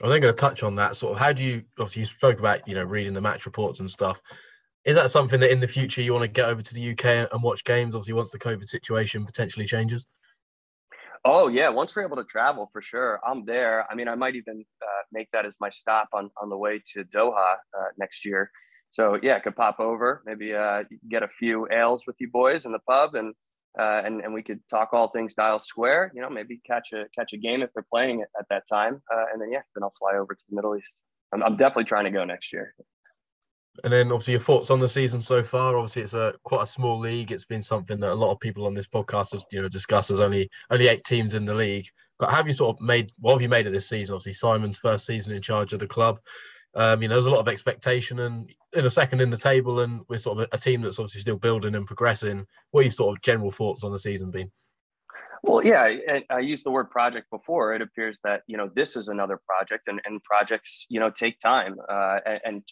I 0.01 0.07
was 0.07 0.19
going 0.19 0.34
to 0.34 0.34
touch 0.34 0.63
on 0.63 0.75
that. 0.75 0.95
Sort 0.95 1.13
of, 1.13 1.19
how 1.19 1.34
do 1.34 1.43
you 1.43 1.63
obviously 1.77 2.01
you 2.01 2.05
spoke 2.05 2.39
about 2.39 2.67
you 2.67 2.75
know 2.75 2.84
reading 2.84 3.13
the 3.13 3.21
match 3.21 3.45
reports 3.45 3.79
and 3.79 3.89
stuff. 3.89 4.21
Is 4.84 4.95
that 4.95 5.12
something 5.12 5.39
that 5.41 5.51
in 5.51 5.60
the 5.60 5.67
future 5.67 6.01
you 6.01 6.12
want 6.13 6.23
to 6.23 6.27
get 6.27 6.49
over 6.49 6.62
to 6.62 6.73
the 6.73 6.91
UK 6.91 7.29
and 7.31 7.43
watch 7.43 7.63
games? 7.65 7.93
Obviously, 7.93 8.13
once 8.13 8.31
the 8.31 8.39
COVID 8.39 8.65
situation 8.65 9.25
potentially 9.25 9.65
changes. 9.65 10.05
Oh 11.23 11.47
yeah, 11.49 11.69
once 11.69 11.95
we're 11.95 12.03
able 12.03 12.17
to 12.17 12.23
travel 12.23 12.69
for 12.73 12.81
sure, 12.81 13.19
I'm 13.25 13.45
there. 13.45 13.86
I 13.91 13.95
mean, 13.95 14.07
I 14.07 14.15
might 14.15 14.36
even 14.36 14.65
uh, 14.81 15.03
make 15.12 15.29
that 15.34 15.45
as 15.45 15.55
my 15.60 15.69
stop 15.69 16.10
on 16.13 16.31
on 16.41 16.49
the 16.49 16.57
way 16.57 16.81
to 16.93 17.03
Doha 17.03 17.55
uh, 17.77 17.88
next 17.97 18.25
year. 18.25 18.49
So 18.89 19.19
yeah, 19.21 19.36
I 19.36 19.39
could 19.39 19.55
pop 19.55 19.79
over, 19.79 20.23
maybe 20.25 20.53
uh, 20.53 20.84
get 21.10 21.23
a 21.23 21.27
few 21.27 21.67
ales 21.71 22.05
with 22.07 22.15
you 22.19 22.29
boys 22.29 22.65
in 22.65 22.71
the 22.71 22.79
pub, 22.79 23.13
and 23.15 23.36
uh, 23.79 24.01
and 24.03 24.21
and 24.21 24.34
we 24.34 24.41
could 24.41 24.62
talk 24.67 24.89
all 24.93 25.10
things 25.10 25.36
Dial 25.36 25.60
Square. 25.60 26.12
You 26.15 26.21
know, 26.23 26.29
maybe 26.29 26.60
catch 26.65 26.91
a 26.91 27.05
catch 27.15 27.34
a 27.34 27.38
game 27.38 27.62
if 27.62 27.69
they're 27.73 27.86
playing 27.93 28.21
it 28.21 28.29
at 28.39 28.47
that 28.49 28.63
time, 28.67 29.01
uh, 29.13 29.25
and 29.31 29.39
then 29.39 29.51
yeah, 29.51 29.62
then 29.75 29.84
I'll 29.84 29.93
fly 29.99 30.17
over 30.17 30.34
to 30.34 30.43
the 30.49 30.55
Middle 30.55 30.75
East. 30.75 30.91
I'm, 31.34 31.43
I'm 31.43 31.55
definitely 31.55 31.86
trying 31.86 32.05
to 32.05 32.12
go 32.12 32.25
next 32.25 32.51
year. 32.51 32.73
And 33.84 33.91
then 33.91 34.12
obviously 34.12 34.34
your 34.34 34.41
thoughts 34.41 34.69
on 34.69 34.79
the 34.79 34.88
season 34.88 35.21
so 35.21 35.41
far. 35.41 35.77
Obviously, 35.77 36.01
it's 36.01 36.13
a 36.13 36.34
quite 36.43 36.63
a 36.63 36.67
small 36.67 36.99
league. 36.99 37.31
It's 37.31 37.45
been 37.45 37.63
something 37.63 37.99
that 37.99 38.12
a 38.12 38.13
lot 38.13 38.31
of 38.31 38.39
people 38.39 38.65
on 38.65 38.73
this 38.73 38.88
podcast 38.88 39.31
have 39.31 39.43
you 39.51 39.62
know 39.62 39.69
discussed. 39.69 40.10
There's 40.10 40.19
only 40.19 40.49
only 40.69 40.88
eight 40.88 41.03
teams 41.05 41.34
in 41.34 41.45
the 41.45 41.53
league. 41.53 41.88
But 42.19 42.31
have 42.31 42.47
you 42.47 42.53
sort 42.53 42.77
of 42.77 42.86
made 42.86 43.12
what 43.19 43.34
have 43.34 43.41
you 43.41 43.49
made 43.49 43.67
of 43.67 43.73
this 43.73 43.88
season? 43.88 44.13
Obviously, 44.13 44.34
Simon's 44.34 44.77
first 44.77 45.05
season 45.05 45.34
in 45.34 45.41
charge 45.41 45.73
of 45.73 45.79
the 45.79 45.88
club. 45.88 46.19
Um, 46.73 47.01
you 47.01 47.07
know, 47.07 47.15
there's 47.15 47.25
a 47.25 47.31
lot 47.31 47.39
of 47.39 47.47
expectation 47.47 48.19
and 48.19 48.49
in 48.73 48.86
a 48.86 48.89
second 48.89 49.21
in 49.21 49.29
the 49.29 49.38
table, 49.38 49.81
and 49.81 50.01
we're 50.07 50.17
sort 50.17 50.39
of 50.39 50.47
a 50.51 50.57
team 50.57 50.81
that's 50.81 50.99
obviously 50.99 51.21
still 51.21 51.38
building 51.38 51.75
and 51.75 51.86
progressing. 51.86 52.45
What 52.71 52.81
are 52.81 52.84
your 52.84 52.91
sort 52.91 53.17
of 53.17 53.21
general 53.23 53.51
thoughts 53.51 53.84
on 53.84 53.91
the 53.91 53.99
season 53.99 54.31
been? 54.31 54.51
Well, 55.43 55.65
yeah, 55.65 55.81
I, 55.81 56.23
I 56.29 56.39
used 56.39 56.65
the 56.65 56.71
word 56.71 56.91
project 56.91 57.29
before. 57.31 57.73
It 57.73 57.81
appears 57.81 58.19
that 58.23 58.43
you 58.47 58.57
know 58.57 58.69
this 58.73 58.95
is 58.95 59.07
another 59.07 59.39
project, 59.45 59.88
and, 59.88 59.99
and 60.05 60.23
projects 60.23 60.86
you 60.89 60.99
know 60.99 61.10
take 61.10 61.39
time, 61.39 61.77
uh, 61.89 62.19
and, 62.25 62.39
and, 62.45 62.63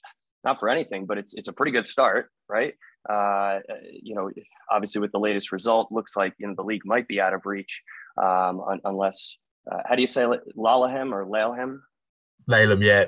not 0.44 0.60
for 0.60 0.70
anything, 0.70 1.06
but 1.06 1.18
it's 1.18 1.34
it's 1.34 1.48
a 1.48 1.54
pretty 1.54 1.72
good 1.72 1.88
start, 1.88 2.30
right? 2.48 2.74
Uh, 3.10 3.60
you 3.92 4.16
know, 4.16 4.30
obviously 4.72 5.02
with 5.02 5.12
the 5.12 5.20
latest 5.20 5.52
result, 5.52 5.92
looks 5.92 6.16
like 6.16 6.34
you 6.38 6.48
know 6.48 6.54
the 6.56 6.64
league 6.64 6.86
might 6.86 7.08
be 7.08 7.20
out 7.20 7.34
of 7.34 7.46
reach, 7.46 7.82
um, 8.22 8.62
unless 8.84 9.38
uh, 9.72 9.82
how 9.86 9.96
do 9.96 10.02
you 10.02 10.08
say 10.08 10.26
Laleham 10.58 11.14
or 11.14 11.26
Laleham? 11.26 11.80
Laleham, 12.50 12.84
yeah, 12.84 13.06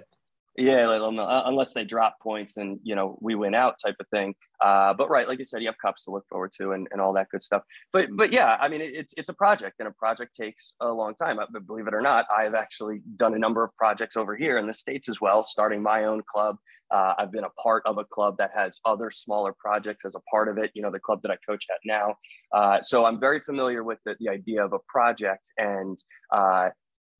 yeah, 0.58 0.86
uh, 0.88 1.44
unless 1.46 1.74
they 1.74 1.86
drop 1.86 2.20
points 2.22 2.58
and 2.58 2.80
you 2.84 2.94
know 2.94 3.18
we 3.22 3.36
win 3.36 3.56
out 3.56 3.76
type 3.84 3.96
of 4.02 4.08
thing. 4.10 4.36
Uh, 4.60 4.94
but 4.94 5.10
right, 5.10 5.28
like 5.28 5.40
you 5.40 5.46
said, 5.46 5.62
you 5.62 5.68
have 5.68 5.78
cups 5.78 6.04
to 6.06 6.12
look 6.12 6.28
forward 6.28 6.52
to 6.60 6.72
and, 6.72 6.90
and 6.92 7.00
all 7.00 7.14
that 7.14 7.30
good 7.30 7.42
stuff. 7.42 7.64
But 7.94 8.10
but 8.12 8.34
yeah, 8.34 8.58
I 8.60 8.68
mean 8.68 8.82
it's 8.82 9.14
it's 9.16 9.30
a 9.30 9.34
project 9.34 9.78
and 9.80 9.88
a 9.88 9.92
project 9.92 10.36
takes 10.36 10.74
a 10.82 10.90
long 10.90 11.16
time. 11.16 11.40
But 11.52 11.66
believe 11.66 11.88
it 11.88 11.94
or 11.94 12.02
not, 12.02 12.26
I've 12.36 12.54
actually 12.54 13.02
done 13.16 13.34
a 13.34 13.40
number 13.40 13.64
of 13.64 13.74
projects 13.78 14.18
over 14.18 14.36
here 14.36 14.58
in 14.58 14.68
the 14.68 14.74
states 14.74 15.08
as 15.08 15.22
well. 15.22 15.42
Starting 15.42 15.82
my 15.82 16.04
own 16.04 16.22
club, 16.30 16.58
uh, 16.92 17.14
I've 17.18 17.32
been 17.32 17.44
a 17.44 17.50
part 17.62 17.84
of 17.86 17.98
a 17.98 18.06
club 18.06 18.36
that 18.38 18.52
has 18.54 18.80
other 18.86 19.10
smaller 19.10 19.54
projects 19.58 20.06
as 20.06 20.16
a 20.16 20.22
part 20.32 20.50
of 20.50 20.58
it. 20.58 20.72
You 20.74 20.82
know, 20.82 20.92
the 20.92 21.00
club 21.00 21.22
that 21.24 21.32
I 21.32 21.38
coach 21.48 21.66
at 21.70 21.80
now. 21.86 22.16
Uh, 22.54 22.82
so 22.82 23.06
I'm 23.06 23.20
very 23.20 23.40
familiar 23.40 23.84
with 23.84 24.00
the, 24.06 24.16
the 24.20 24.30
idea 24.30 24.64
of 24.64 24.74
a 24.74 24.80
project 24.88 25.48
and 25.58 25.98
uh, 26.32 26.70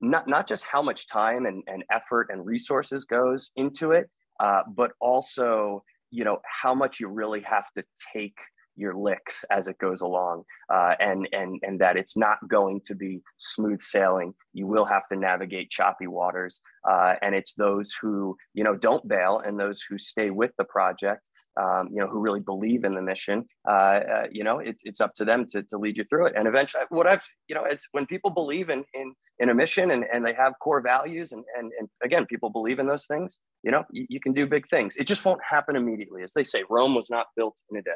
not 0.02 0.28
not 0.28 0.48
just 0.48 0.66
how 0.66 0.82
much 0.82 1.08
time 1.08 1.46
and, 1.46 1.64
and 1.68 1.84
effort 1.92 2.28
and 2.32 2.46
resources 2.46 3.06
goes 3.06 3.52
into 3.56 3.92
it, 3.92 4.10
uh, 4.40 4.62
but 4.76 4.92
also 5.00 5.84
you 6.10 6.26
know 6.26 6.40
how 6.44 6.74
much 6.74 7.00
you 7.00 7.08
really 7.08 7.42
have 7.42 7.66
to 7.78 7.84
take 8.14 8.36
your 8.82 8.96
licks 8.96 9.46
as 9.50 9.68
it 9.68 9.78
goes 9.78 10.02
along 10.02 10.44
uh, 10.74 10.96
and 11.00 11.28
and 11.32 11.60
and 11.64 11.80
that 11.80 11.96
it's 11.96 12.18
not 12.18 12.38
going 12.48 12.82
to 12.84 12.96
be 12.96 13.22
smooth 13.38 13.82
sailing 13.82 14.34
you 14.54 14.68
will 14.68 14.86
have 14.86 15.08
to 15.08 15.16
navigate 15.16 15.70
choppy 15.70 16.08
waters 16.08 16.62
uh, 16.90 17.14
and 17.22 17.36
it's 17.36 17.54
those 17.54 17.94
who 18.02 18.36
you 18.54 18.64
know 18.64 18.76
don't 18.76 19.08
bail 19.08 19.42
and 19.46 19.60
those 19.60 19.82
who 19.88 19.98
stay 19.98 20.30
with 20.30 20.52
the 20.58 20.66
project 20.66 21.28
um, 21.60 21.90
you 21.92 22.00
know, 22.00 22.08
who 22.08 22.20
really 22.20 22.40
believe 22.40 22.84
in 22.84 22.96
the 22.96 23.02
mission, 23.02 23.46
uh, 23.68 24.00
uh, 24.14 24.28
you 24.32 24.44
know, 24.44 24.60
it's, 24.60 24.84
it's 24.86 25.02
up 25.02 25.14
to 25.16 25.26
them 25.26 25.46
to, 25.50 25.64
to 25.64 25.78
lead 25.78 25.98
you 25.98 26.06
through 26.06 26.28
it. 26.28 26.34
And 26.36 26.48
eventually 26.48 26.84
what 26.90 27.08
I've, 27.08 27.26
you 27.48 27.56
know, 27.56 27.66
it's 27.66 27.88
when 27.92 28.06
people 28.06 28.30
believe 28.30 28.70
in, 28.70 28.86
in, 28.94 29.14
in 29.40 29.50
a 29.50 29.54
mission 29.54 29.92
and, 29.92 30.06
and 30.12 30.26
they 30.26 30.34
have 30.34 30.54
core 30.62 30.82
values 30.82 31.32
and, 31.32 31.44
and, 31.58 31.72
and 31.78 31.90
again, 32.04 32.26
people 32.26 32.50
believe 32.50 32.80
in 32.80 32.88
those 32.88 33.06
things, 33.06 33.40
you 33.64 33.72
know, 33.72 33.84
you, 33.92 34.06
you 34.10 34.20
can 34.20 34.34
do 34.34 34.48
big 34.48 34.68
things. 34.70 34.96
It 34.96 35.08
just 35.08 35.26
won't 35.26 35.42
happen 35.48 35.76
immediately. 35.76 36.24
As 36.24 36.34
they 36.34 36.44
say, 36.44 36.64
Rome 36.70 36.96
was 36.96 37.10
not 37.10 37.28
built 37.36 37.60
in 37.70 37.78
a 37.78 37.82
day. 37.82 37.92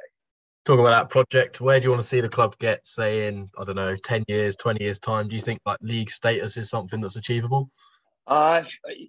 Talking 0.65 0.79
about 0.79 0.91
that 0.91 1.09
project, 1.11 1.61
where 1.61 1.79
do 1.79 1.83
you 1.83 1.91
want 1.91 2.01
to 2.01 2.07
see 2.07 2.21
the 2.21 2.29
club 2.29 2.57
get, 2.57 2.85
say, 2.87 3.27
in, 3.27 3.49
I 3.59 3.63
don't 3.65 3.75
know, 3.75 3.95
10 3.95 4.23
years, 4.27 4.55
20 4.55 4.83
years 4.83 4.97
time? 4.97 5.27
Do 5.27 5.35
you 5.35 5.41
think 5.41 5.59
like 5.63 5.77
league 5.81 6.09
status 6.09 6.57
is 6.57 6.71
something 6.71 6.99
that's 6.99 7.17
achievable? 7.17 7.69
Uh, 8.25 8.63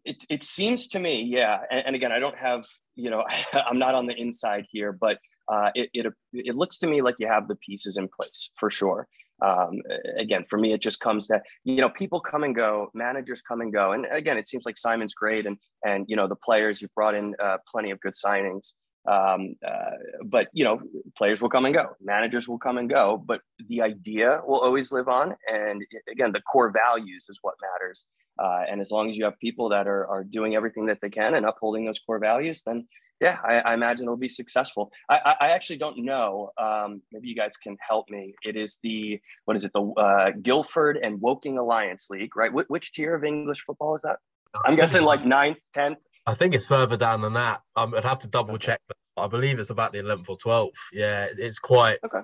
it, 0.05 0.23
it 0.29 0.42
seems 0.42 0.87
to 0.88 0.99
me, 0.99 1.23
yeah. 1.23 1.61
And, 1.71 1.87
and 1.87 1.97
again, 1.97 2.12
I 2.12 2.19
don't 2.19 2.37
have, 2.37 2.66
you 2.95 3.09
know, 3.09 3.25
I'm 3.55 3.79
not 3.79 3.95
on 3.95 4.07
the 4.07 4.14
inside 4.14 4.66
here, 4.71 4.92
but 4.92 5.19
uh, 5.49 5.71
it, 5.75 5.88
it, 5.95 6.12
it 6.35 6.57
looks 6.57 6.77
to 6.79 6.87
me 6.87 7.01
like 7.01 7.14
you 7.19 7.27
have 7.27 7.49
the 7.49 7.57
pieces 7.57 7.97
in 7.97 8.09
place 8.09 8.51
for 8.57 8.71
sure. 8.71 9.09
Um, 9.40 9.81
again, 10.19 10.45
for 10.49 10.59
me, 10.59 10.75
it 10.75 10.83
just 10.83 11.01
comes 11.01 11.27
that, 11.29 11.42
you 11.64 11.77
know, 11.77 11.88
people 11.88 12.21
come 12.21 12.45
and 12.45 12.55
go, 12.55 12.90
managers 12.92 13.40
come 13.40 13.62
and 13.62 13.73
go. 13.73 13.92
And 13.92 14.07
again, 14.11 14.37
it 14.37 14.47
seems 14.47 14.66
like 14.66 14.77
Simon's 14.77 15.14
great. 15.14 15.47
And, 15.47 15.57
and, 15.85 16.05
you 16.09 16.16
know, 16.16 16.27
the 16.27 16.37
players, 16.37 16.83
you've 16.83 16.95
brought 16.95 17.14
in 17.14 17.35
uh, 17.42 17.57
plenty 17.71 17.90
of 17.90 18.01
good 18.01 18.14
signings. 18.14 18.73
Um, 19.07 19.55
uh, 19.66 19.97
but 20.25 20.49
you 20.53 20.64
know, 20.64 20.81
players 21.16 21.40
will 21.40 21.49
come 21.49 21.64
and 21.64 21.75
go, 21.75 21.90
managers 22.01 22.49
will 22.49 22.59
come 22.59 22.79
and 22.79 22.88
go, 22.88 23.23
but 23.25 23.40
the 23.69 23.83
idea 23.83 24.40
will 24.47 24.61
always 24.61 24.92
live 24.92 25.09
on. 25.09 25.35
And 25.47 25.83
again, 26.11 26.33
the 26.33 26.42
core 26.42 26.71
values 26.71 27.27
is 27.29 27.38
what 27.42 27.55
matters. 27.61 28.07
Uh, 28.38 28.62
and 28.69 28.81
as 28.81 28.90
long 28.90 29.09
as 29.09 29.16
you 29.16 29.25
have 29.25 29.38
people 29.38 29.69
that 29.71 29.87
are, 29.87 30.07
are 30.09 30.25
doing 30.25 30.55
everything 30.55 30.87
that 30.87 30.99
they 31.01 31.09
can 31.09 31.35
and 31.35 31.47
upholding 31.47 31.87
those 31.87 31.99
core 31.99 32.19
values, 32.19 32.62
then 32.66 32.87
yeah, 33.21 33.38
I, 33.42 33.55
I 33.61 33.75
imagine 33.75 34.05
it'll 34.05 34.16
be 34.16 34.29
successful. 34.29 34.92
I, 35.09 35.37
I 35.40 35.49
actually 35.53 35.79
don't 35.79 35.99
know. 35.99 36.51
Um, 36.59 37.01
maybe 37.12 37.29
you 37.29 37.35
guys 37.35 37.57
can 37.57 37.77
help 37.81 38.11
me. 38.11 38.35
It 38.42 38.57
is 38.57 38.77
the 38.83 39.21
what 39.47 39.57
is 39.57 39.64
it? 39.64 39.73
The 39.73 39.83
uh, 39.83 40.31
Guildford 40.42 40.99
and 41.03 41.21
Woking 41.21 41.57
Alliance 41.57 42.09
League, 42.11 42.37
right? 42.37 42.51
Wh- 42.51 42.71
which 42.71 42.92
tier 42.92 43.14
of 43.14 43.25
English 43.25 43.62
football 43.66 43.95
is 43.95 44.03
that? 44.03 44.19
I'm 44.64 44.77
guessing 44.77 45.03
like 45.03 45.25
ninth, 45.25 45.59
tenth. 45.73 45.99
I 46.26 46.34
think 46.34 46.54
it's 46.54 46.66
further 46.66 46.96
down 46.96 47.22
than 47.22 47.34
that. 47.34 47.62
Um, 47.76 47.94
I'd 47.94 48.04
have 48.04 48.18
to 48.20 48.28
double 48.28 48.58
check. 48.58 48.80
I 49.16 49.26
believe 49.28 49.58
it's 49.58 49.70
about 49.70 49.92
the 49.92 49.98
11th 49.98 50.28
or 50.28 50.38
12th. 50.38 50.70
Yeah, 50.92 51.28
it's 51.36 51.58
quite 51.58 51.98
okay. 52.04 52.22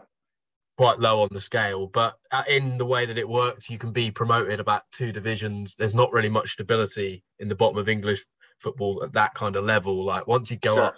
quite 0.77 0.99
low 0.99 1.23
on 1.23 1.29
the 1.31 1.41
scale. 1.41 1.87
But 1.87 2.17
uh, 2.31 2.43
in 2.49 2.79
the 2.79 2.85
way 2.85 3.07
that 3.07 3.17
it 3.17 3.29
works, 3.29 3.71
you 3.71 3.79
can 3.79 3.93
be 3.93 4.11
promoted 4.11 4.61
about 4.61 4.83
two 4.93 5.13
divisions. 5.13 5.75
There's 5.79 5.95
not 5.95 6.13
really 6.13 6.29
much 6.29 6.53
stability 6.53 7.23
in 7.39 7.49
the 7.49 7.55
bottom 7.55 7.79
of 7.79 7.89
English 7.89 8.25
football 8.59 9.03
at 9.05 9.13
that 9.13 9.35
kind 9.35 9.57
of 9.57 9.65
level. 9.65 10.05
Like 10.05 10.27
once 10.27 10.51
you 10.51 10.57
go 10.57 10.75
sure. 10.75 10.85
up, 10.85 10.97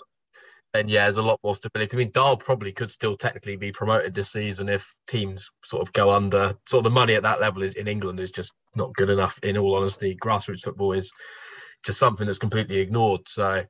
then 0.73 0.89
yeah, 0.89 1.05
there's 1.05 1.17
a 1.17 1.23
lot 1.23 1.39
more 1.45 1.55
stability. 1.55 1.97
I 1.97 1.99
mean, 1.99 2.11
Dial 2.13 2.37
probably 2.37 2.73
could 2.73 2.91
still 2.91 3.17
technically 3.17 3.57
be 3.57 3.71
promoted 3.71 4.15
this 4.15 4.33
season 4.33 4.69
if 4.69 4.93
teams 5.07 5.49
sort 5.63 5.83
of 5.83 5.93
go 5.93 6.11
under. 6.11 6.57
Sort 6.67 6.81
of 6.81 6.85
the 6.85 6.91
money 6.91 7.15
at 7.15 7.23
that 7.23 7.41
level 7.41 7.63
is 7.63 7.75
in 7.75 7.87
England 7.87 8.19
is 8.19 8.31
just 8.31 8.53
not 8.75 8.93
good 8.95 9.11
enough. 9.11 9.39
In 9.43 9.57
all 9.57 9.77
honesty, 9.77 10.17
grassroots 10.17 10.63
football 10.63 10.93
is 10.93 11.13
just 11.85 11.99
something 11.99 12.27
that's 12.27 12.39
completely 12.39 12.79
ignored. 12.79 13.29
So, 13.29 13.65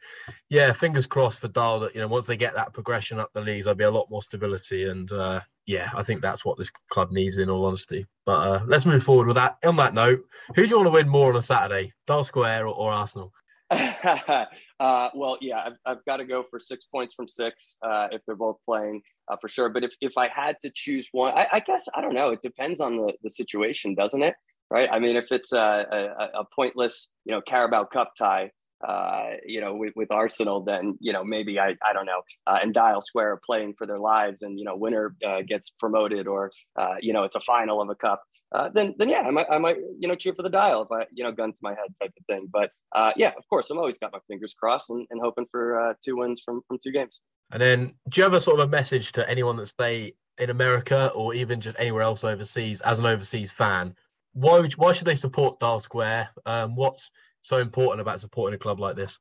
yeah, 0.48 0.72
fingers 0.72 1.06
crossed 1.06 1.40
for 1.40 1.48
Dial 1.48 1.80
that 1.80 1.94
you 1.94 2.00
know 2.00 2.08
once 2.08 2.26
they 2.26 2.36
get 2.36 2.54
that 2.54 2.72
progression 2.72 3.18
up 3.18 3.30
the 3.34 3.40
leagues, 3.40 3.64
there'll 3.64 3.76
be 3.76 3.84
a 3.84 3.90
lot 3.90 4.10
more 4.10 4.22
stability. 4.22 4.84
And 4.84 5.10
uh, 5.12 5.40
yeah, 5.66 5.90
I 5.94 6.02
think 6.02 6.22
that's 6.22 6.44
what 6.44 6.58
this 6.58 6.70
club 6.90 7.10
needs. 7.10 7.36
In 7.36 7.50
all 7.50 7.66
honesty, 7.66 8.06
but 8.24 8.48
uh, 8.48 8.64
let's 8.66 8.86
move 8.86 9.02
forward 9.02 9.26
with 9.26 9.36
that. 9.36 9.56
On 9.64 9.76
that 9.76 9.94
note, 9.94 10.24
who 10.54 10.62
do 10.62 10.68
you 10.68 10.76
want 10.76 10.86
to 10.86 10.92
win 10.92 11.08
more 11.08 11.30
on 11.30 11.36
a 11.36 11.42
Saturday, 11.42 11.92
Dial 12.06 12.24
Square 12.24 12.66
or, 12.66 12.74
or 12.74 12.92
Arsenal? 12.92 13.32
uh, 13.70 15.10
well, 15.14 15.38
yeah, 15.40 15.62
I've, 15.66 15.76
I've 15.86 16.04
got 16.04 16.18
to 16.18 16.24
go 16.24 16.44
for 16.48 16.60
six 16.60 16.86
points 16.86 17.14
from 17.14 17.26
six 17.26 17.76
uh, 17.82 18.08
if 18.12 18.20
they're 18.26 18.36
both 18.36 18.58
playing 18.64 19.02
uh, 19.28 19.36
for 19.40 19.48
sure. 19.48 19.68
But 19.68 19.84
if, 19.84 19.92
if 20.00 20.12
I 20.16 20.28
had 20.28 20.56
to 20.62 20.70
choose 20.74 21.08
one, 21.12 21.32
I, 21.34 21.46
I, 21.52 21.60
guess 21.60 21.86
I 21.94 22.00
don't 22.00 22.14
know. 22.14 22.30
It 22.30 22.42
depends 22.42 22.80
on 22.80 22.96
the, 22.96 23.12
the 23.22 23.30
situation, 23.30 23.94
doesn't 23.94 24.22
it? 24.22 24.34
Right? 24.70 24.88
I 24.90 24.98
mean, 24.98 25.16
if 25.16 25.26
it's 25.30 25.52
a, 25.52 25.58
a, 25.58 26.40
a 26.40 26.44
pointless, 26.54 27.08
you 27.24 27.32
know, 27.32 27.40
Carabao 27.40 27.84
Cup 27.84 28.12
tie, 28.18 28.50
uh, 28.86 29.30
you 29.46 29.60
know, 29.60 29.74
with, 29.74 29.92
with, 29.96 30.10
Arsenal, 30.10 30.62
then 30.62 30.96
you 31.00 31.12
know 31.12 31.24
maybe 31.24 31.58
I 31.58 31.74
I 31.82 31.92
don't 31.92 32.06
know, 32.06 32.22
uh, 32.46 32.58
and 32.62 32.74
Dial 32.74 33.00
Square 33.00 33.32
are 33.32 33.40
playing 33.44 33.74
for 33.78 33.86
their 33.86 33.98
lives, 33.98 34.42
and 34.42 34.58
you 34.58 34.64
know 34.64 34.76
winner 34.76 35.16
uh, 35.26 35.40
gets 35.46 35.70
promoted, 35.70 36.26
or 36.26 36.52
uh, 36.76 36.96
you 37.00 37.12
know 37.12 37.24
it's 37.24 37.36
a 37.36 37.40
final 37.40 37.80
of 37.80 37.88
a 37.88 37.94
cup. 37.94 38.22
Uh, 38.54 38.68
then 38.68 38.94
then 38.98 39.08
yeah, 39.08 39.20
I 39.20 39.30
might 39.30 39.46
I 39.50 39.58
might 39.58 39.76
you 39.98 40.06
know 40.08 40.14
cheer 40.14 40.34
for 40.34 40.42
the 40.42 40.50
Dial 40.50 40.82
if 40.82 40.92
I 40.92 41.06
you 41.12 41.24
know 41.24 41.32
gun 41.32 41.52
to 41.52 41.58
my 41.62 41.70
head 41.70 41.94
type 42.00 42.12
of 42.18 42.26
thing. 42.26 42.48
But 42.52 42.70
uh, 42.94 43.12
yeah, 43.16 43.32
of 43.38 43.48
course, 43.48 43.70
I'm 43.70 43.78
always 43.78 43.98
got 43.98 44.12
my 44.12 44.18
fingers 44.28 44.54
crossed 44.58 44.90
and, 44.90 45.06
and 45.10 45.20
hoping 45.22 45.46
for 45.50 45.96
two 46.04 46.16
wins 46.16 46.42
from 46.44 46.60
from 46.68 46.78
two 46.82 46.92
games. 46.92 47.20
And 47.52 47.62
then, 47.62 47.94
do 48.08 48.20
you 48.20 48.22
have 48.24 48.34
a 48.34 48.40
sort 48.40 48.60
of 48.60 48.66
a 48.66 48.70
message 48.70 49.12
to 49.12 49.28
anyone 49.30 49.56
that 49.56 49.66
stay 49.66 50.14
in 50.38 50.50
America 50.50 51.10
or 51.14 51.34
even 51.34 51.60
just 51.60 51.76
anywhere 51.78 52.02
else 52.02 52.24
overseas 52.24 52.80
as 52.82 52.98
an 52.98 53.06
overseas 53.06 53.50
fan 53.50 53.94
why 54.34 54.58
would, 54.58 54.72
why 54.74 54.92
should 54.92 55.06
they 55.06 55.14
support 55.14 55.60
Dial 55.60 55.78
Square? 55.78 56.28
Um, 56.44 56.74
what's 56.74 57.08
so 57.40 57.58
important 57.58 58.00
about 58.00 58.20
supporting 58.20 58.54
a 58.54 58.58
club 58.58 58.80
like 58.80 58.96
this? 58.96 59.18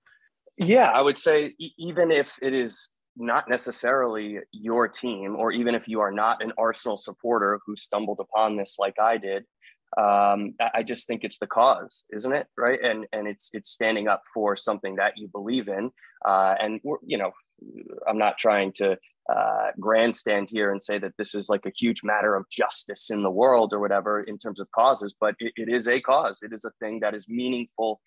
Yeah, 0.58 0.90
I 0.90 1.02
would 1.02 1.18
say 1.18 1.56
even 1.78 2.12
if 2.12 2.38
it 2.42 2.54
is 2.54 2.90
not 3.16 3.48
necessarily 3.48 4.40
your 4.52 4.88
team, 4.88 5.36
or 5.36 5.52
even 5.52 5.76
if 5.76 5.88
you 5.88 6.00
are 6.02 6.12
not 6.12 6.44
an 6.44 6.52
Arsenal 6.58 6.98
supporter 6.98 7.60
who 7.66 7.76
stumbled 7.76 8.20
upon 8.20 8.58
this 8.58 8.78
like 8.80 9.00
I 9.00 9.18
did, 9.18 9.46
um, 9.98 10.56
I 10.74 10.82
just 10.84 11.06
think 11.06 11.24
it's 11.24 11.38
the 11.38 11.48
cause, 11.48 12.04
isn't 12.12 12.34
it? 12.34 12.48
Right, 12.58 12.80
and 12.84 13.06
and 13.12 13.28
it's 13.28 13.50
it's 13.54 13.70
standing 13.70 14.08
up 14.08 14.24
for 14.34 14.56
something 14.56 14.96
that 14.96 15.14
you 15.18 15.28
believe 15.28 15.68
in, 15.68 15.92
uh, 16.26 16.56
and 16.60 16.82
you 17.06 17.18
know, 17.18 17.32
I'm 18.08 18.18
not 18.18 18.38
trying 18.40 18.74
to 18.74 18.98
uh, 19.32 19.68
grandstand 19.80 20.50
here 20.52 20.72
and 20.72 20.82
say 20.82 20.98
that 20.98 21.14
this 21.18 21.34
is 21.34 21.50
like 21.50 21.66
a 21.66 21.72
huge 21.76 22.04
matter 22.04 22.36
of 22.36 22.50
justice 22.50 23.10
in 23.10 23.24
the 23.24 23.32
world 23.32 23.74
or 23.74 23.80
whatever 23.80 24.22
in 24.22 24.38
terms 24.38 24.60
of 24.60 24.70
causes, 24.72 25.16
but 25.18 25.36
it, 25.40 25.54
it 25.56 25.70
is 25.70 25.88
a 25.88 26.02
cause. 26.02 26.40
It 26.42 26.52
is 26.52 26.66
a 26.66 26.72
thing 26.82 27.00
that 27.00 27.16
is 27.16 27.28
meaningful 27.30 28.02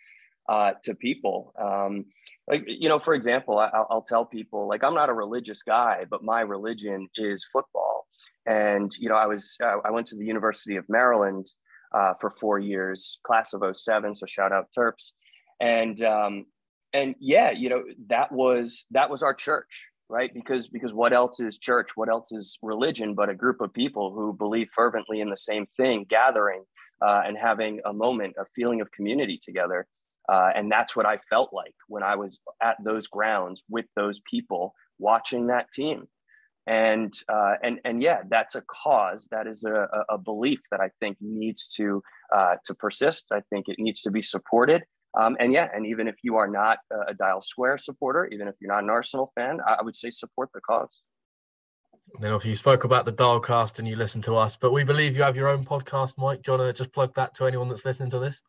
uh, 0.49 0.73
to 0.85 0.95
people. 0.95 1.55
Um, 1.59 2.05
like, 2.49 2.65
you 2.67 2.89
know, 2.89 2.99
for 2.99 3.15
example, 3.15 3.59
I, 3.59 3.71
will 3.91 4.03
tell 4.03 4.25
people, 4.25 4.69
like, 4.69 4.85
I'm 4.85 4.95
not 4.95 5.09
a 5.09 5.15
religious 5.15 5.63
guy, 5.63 6.05
but 6.09 6.23
my 6.23 6.43
religion 6.43 7.09
is 7.17 7.49
football. 7.51 8.07
And, 8.47 8.93
you 8.99 9.09
know, 9.09 9.17
I 9.17 9.27
was, 9.27 9.57
uh, 9.63 9.79
I 9.85 9.91
went 9.91 10.07
to 10.09 10.17
the 10.17 10.25
University 10.25 10.77
of 10.77 10.85
Maryland 10.89 11.47
uh, 11.93 12.15
for 12.21 12.35
four 12.39 12.59
years, 12.59 13.19
class 13.25 13.55
of 13.55 13.65
07. 13.77 14.15
So 14.15 14.27
shout 14.27 14.53
out 14.53 14.69
Terps. 14.77 15.13
And, 15.61 16.01
um, 16.03 16.45
and 16.93 17.15
yeah, 17.19 17.51
you 17.51 17.69
know, 17.69 17.85
that 18.09 18.31
was, 18.31 18.85
that 18.91 19.11
was 19.11 19.23
our 19.23 19.35
church 19.35 19.89
right? 20.09 20.33
Because 20.33 20.69
because 20.69 20.93
what 20.93 21.13
else 21.13 21.41
is 21.41 21.59
church? 21.59 21.91
What 21.95 22.09
else 22.09 22.33
is 22.33 22.59
religion 22.63 23.15
but 23.15 23.29
a 23.29 23.35
group 23.35 23.61
of 23.61 23.73
people 23.73 24.13
who 24.13 24.33
believe 24.33 24.69
fervently 24.75 25.21
in 25.21 25.31
the 25.31 25.37
same 25.37 25.67
thing 25.77 26.07
gathering 26.09 26.65
uh, 27.05 27.23
and 27.27 27.37
having 27.37 27.81
a 27.85 27.93
moment 27.93 28.35
a 28.39 28.45
feeling 28.55 28.81
of 28.81 28.91
community 28.93 29.39
together? 29.43 29.87
Uh, 30.29 30.51
and 30.57 30.73
that's 30.73 30.97
what 30.97 31.07
i 31.07 31.17
felt 31.31 31.51
like 31.53 31.75
when 31.87 32.03
i 32.03 32.17
was 32.17 32.41
at 32.61 32.77
those 32.83 33.07
grounds 33.07 33.63
with 33.69 33.85
those 33.95 34.21
people 34.29 34.75
watching 34.99 35.47
that 35.47 35.71
team. 35.73 36.09
And 36.69 37.15
uh, 37.29 37.55
and 37.63 37.79
and 37.85 38.03
yeah 38.03 38.23
that's 38.29 38.57
a 38.57 38.63
cause 38.63 39.29
that 39.31 39.47
is 39.47 39.63
a, 39.63 39.87
a 40.09 40.19
belief 40.19 40.59
that 40.73 40.81
i 40.81 40.91
think 40.99 41.17
needs 41.21 41.69
to 41.77 42.03
uh, 42.35 42.57
to 42.65 42.75
persist. 42.75 43.27
I 43.33 43.41
think 43.51 43.69
it 43.69 43.77
needs 43.79 44.03
to 44.03 44.11
be 44.11 44.21
supported 44.21 44.83
um, 45.17 45.37
and 45.41 45.53
yeah, 45.53 45.69
and 45.75 45.87
even 45.87 46.09
if 46.09 46.17
you 46.23 46.37
are 46.37 46.49
not 46.49 46.79
a 47.09 47.15
Dial 47.15 47.41
Square 47.41 47.79
supporter, 47.79 48.27
even 48.27 48.49
if 48.49 48.55
you're 48.61 48.73
not 48.73 48.83
an 48.83 48.91
Arsenal 48.91 49.33
fan, 49.35 49.61
I 49.67 49.83
would 49.83 49.97
say 49.97 50.11
support 50.11 50.51
the 50.53 50.61
cause. 50.61 51.03
Then, 52.21 52.33
if 52.35 52.45
you 52.45 52.55
spoke 52.55 52.85
about 52.85 53.05
the 53.05 53.13
Dialcast 53.13 53.79
and 53.79 53.89
you 53.89 53.97
listen 53.97 54.23
to 54.23 54.37
us, 54.37 54.57
but 54.57 54.73
we 54.73 54.85
believe 54.85 55.17
you 55.17 55.23
have 55.23 55.37
your 55.37 55.49
own 55.49 55.65
podcast, 55.65 56.15
Mike. 56.19 56.43
Do 56.43 56.53
you 56.53 56.59
want 56.59 56.69
to 56.69 56.79
just 56.79 56.93
plug 56.93 57.15
that 57.15 57.35
to 57.35 57.47
anyone 57.47 57.69
that's 57.69 57.85
listening 57.85 58.11
to 58.11 58.19
this? 58.19 58.41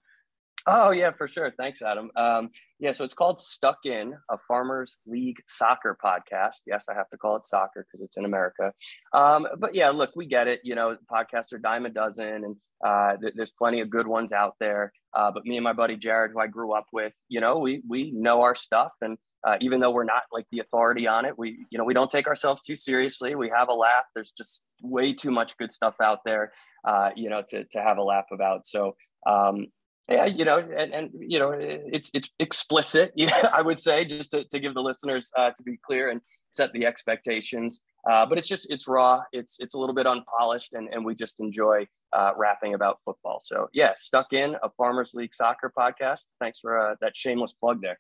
Oh 0.65 0.91
yeah, 0.91 1.11
for 1.11 1.27
sure. 1.27 1.53
Thanks, 1.57 1.81
Adam. 1.81 2.11
Um, 2.15 2.49
yeah, 2.79 2.91
so 2.91 3.05
it's 3.05 3.13
called 3.13 3.39
Stuck 3.39 3.85
In, 3.85 4.15
a 4.29 4.37
Farmers 4.47 4.97
League 5.05 5.37
soccer 5.47 5.97
podcast. 6.03 6.61
Yes, 6.65 6.87
I 6.89 6.93
have 6.93 7.09
to 7.09 7.17
call 7.17 7.35
it 7.37 7.45
soccer 7.45 7.85
because 7.85 8.01
it's 8.01 8.17
in 8.17 8.25
America. 8.25 8.73
Um, 9.13 9.47
but 9.59 9.75
yeah, 9.75 9.89
look, 9.89 10.11
we 10.15 10.25
get 10.25 10.47
it. 10.47 10.61
You 10.63 10.75
know, 10.75 10.97
podcasts 11.11 11.53
are 11.53 11.57
dime 11.57 11.85
a 11.85 11.89
dozen, 11.89 12.43
and 12.43 12.55
uh, 12.85 13.15
th- 13.17 13.33
there's 13.35 13.51
plenty 13.51 13.81
of 13.81 13.89
good 13.89 14.07
ones 14.07 14.33
out 14.33 14.55
there. 14.59 14.91
Uh, 15.13 15.31
but 15.31 15.45
me 15.45 15.55
and 15.55 15.63
my 15.63 15.73
buddy 15.73 15.95
Jared, 15.95 16.31
who 16.31 16.39
I 16.39 16.47
grew 16.47 16.73
up 16.73 16.87
with, 16.91 17.13
you 17.29 17.39
know, 17.39 17.59
we 17.59 17.81
we 17.87 18.11
know 18.11 18.41
our 18.41 18.55
stuff, 18.55 18.91
and 19.01 19.17
uh, 19.45 19.55
even 19.61 19.79
though 19.79 19.91
we're 19.91 20.03
not 20.03 20.23
like 20.33 20.45
the 20.51 20.59
authority 20.59 21.07
on 21.07 21.23
it, 21.23 21.37
we 21.37 21.65
you 21.69 21.77
know 21.77 21.85
we 21.85 21.93
don't 21.93 22.11
take 22.11 22.27
ourselves 22.27 22.61
too 22.61 22.75
seriously. 22.75 23.35
We 23.35 23.49
have 23.55 23.69
a 23.69 23.73
laugh. 23.73 24.03
There's 24.13 24.31
just 24.31 24.63
way 24.81 25.13
too 25.13 25.31
much 25.31 25.57
good 25.57 25.71
stuff 25.71 25.95
out 26.03 26.19
there, 26.25 26.51
uh, 26.85 27.11
you 27.15 27.29
know, 27.29 27.41
to 27.49 27.63
to 27.63 27.81
have 27.81 27.97
a 27.97 28.03
laugh 28.03 28.25
about. 28.33 28.67
So 28.67 28.95
um, 29.25 29.67
yeah, 30.09 30.25
you 30.25 30.45
know, 30.45 30.59
and, 30.59 30.93
and 30.93 31.09
you 31.19 31.37
know, 31.37 31.51
it's 31.51 32.09
it's 32.13 32.29
explicit. 32.39 33.11
Yeah, 33.17 33.49
I 33.51 33.61
would 33.61 33.79
say 33.79 34.05
just 34.05 34.31
to, 34.31 34.45
to 34.45 34.59
give 34.59 34.73
the 34.73 34.81
listeners 34.81 35.31
uh, 35.37 35.51
to 35.51 35.63
be 35.63 35.77
clear 35.85 36.09
and 36.09 36.21
set 36.51 36.71
the 36.71 36.85
expectations. 36.85 37.81
Uh, 38.09 38.25
but 38.25 38.37
it's 38.37 38.47
just 38.47 38.71
it's 38.71 38.87
raw. 38.87 39.21
It's 39.33 39.57
it's 39.59 39.73
a 39.73 39.79
little 39.79 39.95
bit 39.95 40.07
unpolished, 40.07 40.73
and 40.73 40.87
and 40.93 41.03
we 41.03 41.13
just 41.13 41.41
enjoy 41.41 41.87
uh, 42.13 42.31
rapping 42.37 42.73
about 42.73 42.99
football. 43.03 43.39
So 43.41 43.67
yeah, 43.73 43.93
stuck 43.95 44.31
in 44.31 44.55
a 44.63 44.69
Farmers 44.77 45.13
League 45.13 45.35
soccer 45.35 45.71
podcast. 45.77 46.25
Thanks 46.39 46.59
for 46.59 46.79
uh, 46.79 46.95
that 47.01 47.17
shameless 47.17 47.53
plug 47.53 47.81
there. 47.81 47.99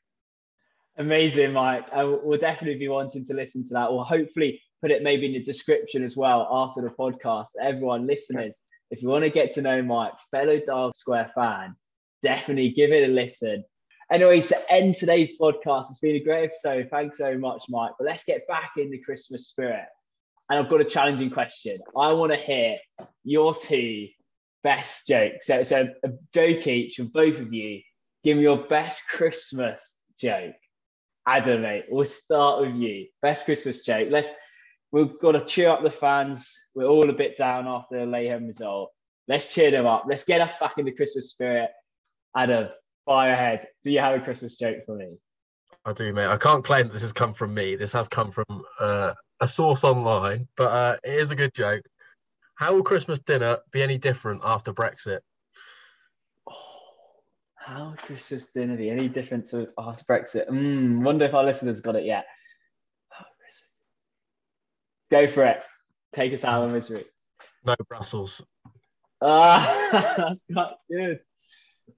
Amazing, 0.97 1.53
Mike. 1.53 1.85
I 1.91 2.03
will 2.05 2.37
definitely 2.37 2.79
be 2.79 2.87
wanting 2.87 3.25
to 3.25 3.33
listen 3.33 3.67
to 3.67 3.73
that, 3.73 3.87
or 3.87 4.05
hopefully 4.05 4.61
put 4.81 4.91
it 4.91 5.03
maybe 5.03 5.25
in 5.25 5.33
the 5.33 5.43
description 5.43 6.03
as 6.03 6.15
well 6.15 6.47
after 6.49 6.81
the 6.81 6.89
podcast. 6.89 7.47
Everyone, 7.61 8.07
listeners, 8.07 8.59
if 8.91 9.01
you 9.01 9.09
want 9.09 9.25
to 9.25 9.29
get 9.29 9.51
to 9.53 9.61
know 9.61 9.81
Mike, 9.81 10.13
fellow 10.31 10.59
Dial 10.65 10.93
Square 10.95 11.31
fan 11.35 11.75
definitely 12.23 12.71
give 12.71 12.91
it 12.91 13.09
a 13.09 13.11
listen. 13.11 13.63
Anyways, 14.11 14.47
to 14.47 14.71
end 14.71 14.95
today's 14.95 15.31
podcast, 15.39 15.89
it's 15.89 15.99
been 15.99 16.15
a 16.15 16.23
great 16.23 16.45
episode. 16.45 16.87
Thanks 16.89 17.17
very 17.17 17.37
much, 17.37 17.63
Mike. 17.67 17.91
But 17.99 18.05
let's 18.05 18.23
get 18.23 18.47
back 18.47 18.71
in 18.77 18.89
the 18.89 18.99
Christmas 18.99 19.47
spirit. 19.47 19.85
And 20.49 20.57
I've 20.57 20.69
got 20.69 20.79
a 20.79 20.85
challenging 20.85 21.29
question. 21.29 21.79
I 21.97 22.13
want 22.13 22.31
to 22.31 22.37
hear 22.37 22.77
your 23.25 23.53
two 23.53 24.07
best 24.63 25.07
jokes. 25.07 25.47
So, 25.47 25.63
so 25.63 25.89
a 26.03 26.09
joke 26.33 26.65
each 26.67 26.95
from 26.95 27.07
both 27.07 27.39
of 27.39 27.53
you. 27.53 27.81
Give 28.23 28.37
me 28.37 28.43
your 28.43 28.65
best 28.67 29.03
Christmas 29.09 29.97
joke. 30.19 30.55
Adam, 31.27 31.63
mate, 31.63 31.85
we'll 31.89 32.05
start 32.05 32.61
with 32.61 32.77
you. 32.77 33.07
Best 33.21 33.45
Christmas 33.45 33.83
joke. 33.83 34.07
Let's. 34.09 34.31
We've 34.93 35.19
got 35.19 35.33
to 35.33 35.41
cheer 35.41 35.67
up 35.67 35.83
the 35.83 35.91
fans. 35.91 36.57
We're 36.73 36.85
all 36.85 37.09
a 37.09 37.13
bit 37.13 37.37
down 37.37 37.67
after 37.67 37.99
the 37.99 38.05
Laleham 38.05 38.47
result. 38.47 38.91
Let's 39.27 39.53
cheer 39.53 39.69
them 39.69 39.85
up. 39.85 40.05
Let's 40.07 40.23
get 40.23 40.39
us 40.39 40.57
back 40.57 40.77
in 40.77 40.85
the 40.85 40.93
Christmas 40.93 41.31
spirit. 41.31 41.69
Adam, 42.37 42.69
fire 43.05 43.33
ahead. 43.33 43.67
Do 43.83 43.91
you 43.91 43.99
have 43.99 44.15
a 44.15 44.23
Christmas 44.23 44.57
joke 44.57 44.85
for 44.85 44.95
me? 44.95 45.17
I 45.85 45.93
do, 45.93 46.13
mate. 46.13 46.27
I 46.27 46.37
can't 46.37 46.63
claim 46.63 46.85
that 46.85 46.93
this 46.93 47.01
has 47.01 47.13
come 47.13 47.33
from 47.33 47.53
me. 47.53 47.75
This 47.75 47.93
has 47.93 48.07
come 48.07 48.29
from 48.29 48.45
uh, 48.79 49.13
a 49.39 49.47
source 49.47 49.83
online, 49.83 50.47
but 50.55 50.71
uh, 50.71 50.97
it 51.03 51.13
is 51.13 51.31
a 51.31 51.35
good 51.35 51.53
joke. 51.55 51.81
How 52.55 52.75
will 52.75 52.83
Christmas 52.83 53.19
dinner 53.19 53.57
be 53.71 53.81
any 53.81 53.97
different 53.97 54.41
after 54.43 54.71
Brexit? 54.71 55.19
Oh, 56.47 56.53
how 57.55 57.85
will 57.85 57.95
Christmas 57.97 58.51
dinner 58.51 58.77
be 58.77 58.91
any 58.91 59.07
different 59.07 59.45
to 59.49 59.69
after 59.79 60.03
Brexit? 60.05 60.47
Mm, 60.47 61.03
wonder 61.03 61.25
if 61.25 61.33
our 61.33 61.43
listeners 61.43 61.81
got 61.81 61.95
it 61.95 62.05
yet. 62.05 62.25
Oh, 63.19 63.25
Go 65.09 65.25
for 65.25 65.43
it. 65.43 65.63
Take 66.13 66.33
us 66.33 66.43
out 66.43 66.65
of 66.65 66.71
misery. 66.71 67.05
No 67.65 67.75
Brussels. 67.89 68.43
Ah, 69.21 70.15
that's 70.17 70.43
quite 70.53 70.73
good. 70.91 71.19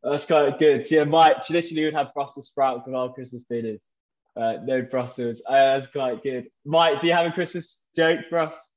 That's 0.03 0.25
quite 0.25 0.59
good. 0.59 0.89
Yeah, 0.89 1.03
Mike, 1.03 1.45
traditionally 1.45 1.85
would 1.85 1.93
have 1.93 2.13
Brussels 2.13 2.47
sprouts 2.47 2.85
with 2.85 2.95
our 2.95 3.11
Christmas 3.13 3.45
dinners. 3.45 3.89
Uh, 4.39 4.57
no 4.63 4.81
Brussels. 4.81 5.41
Uh, 5.47 5.53
that's 5.53 5.87
quite 5.87 6.23
good. 6.23 6.47
Mike, 6.65 7.01
do 7.01 7.07
you 7.07 7.13
have 7.13 7.25
a 7.25 7.31
Christmas 7.31 7.77
joke 7.95 8.19
for 8.29 8.39
us? 8.39 8.75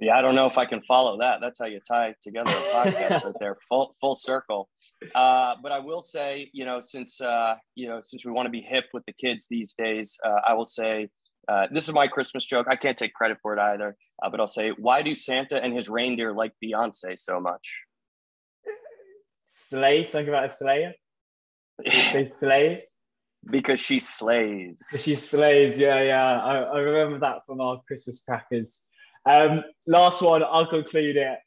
Yeah, 0.00 0.16
I 0.16 0.22
don't 0.22 0.36
know 0.36 0.46
if 0.46 0.56
I 0.56 0.64
can 0.64 0.80
follow 0.82 1.18
that. 1.18 1.40
That's 1.40 1.58
how 1.58 1.66
you 1.66 1.80
tie 1.86 2.14
together 2.22 2.50
a 2.50 2.54
podcast 2.54 3.24
right 3.24 3.34
there, 3.40 3.56
full 3.68 3.96
full 4.00 4.14
circle. 4.14 4.68
Uh, 5.14 5.56
but 5.60 5.72
I 5.72 5.80
will 5.80 6.02
say, 6.02 6.50
you 6.52 6.64
know, 6.64 6.80
since 6.80 7.20
uh, 7.20 7.56
you 7.74 7.88
know, 7.88 8.00
since 8.00 8.24
we 8.24 8.30
want 8.30 8.46
to 8.46 8.50
be 8.50 8.60
hip 8.60 8.86
with 8.94 9.04
the 9.06 9.12
kids 9.12 9.48
these 9.50 9.74
days, 9.74 10.16
uh, 10.24 10.40
I 10.46 10.54
will 10.54 10.64
say 10.64 11.08
uh, 11.48 11.66
this 11.72 11.88
is 11.88 11.94
my 11.94 12.06
Christmas 12.06 12.44
joke. 12.46 12.66
I 12.70 12.76
can't 12.76 12.96
take 12.96 13.12
credit 13.12 13.38
for 13.42 13.54
it 13.54 13.58
either, 13.58 13.96
uh, 14.22 14.30
but 14.30 14.38
I'll 14.38 14.46
say, 14.46 14.70
why 14.70 15.02
do 15.02 15.14
Santa 15.16 15.62
and 15.62 15.74
his 15.74 15.88
reindeer 15.88 16.32
like 16.32 16.52
Beyonce 16.62 17.18
so 17.18 17.40
much? 17.40 17.62
Slay, 19.48 20.04
something 20.04 20.28
about 20.28 20.44
a 20.44 20.50
slayer. 20.50 20.94
They 21.84 22.30
slay 22.38 22.84
because 23.50 23.80
she 23.80 24.00
slays. 24.00 24.86
She 24.98 25.16
slays, 25.16 25.78
yeah, 25.78 26.02
yeah. 26.02 26.40
I, 26.40 26.58
I 26.58 26.78
remember 26.80 27.18
that 27.20 27.46
from 27.46 27.60
our 27.60 27.80
Christmas 27.86 28.20
crackers. 28.20 28.82
Um, 29.24 29.64
last 29.86 30.22
one, 30.22 30.42
I'll 30.42 30.66
conclude 30.66 31.16
it. 31.16 31.38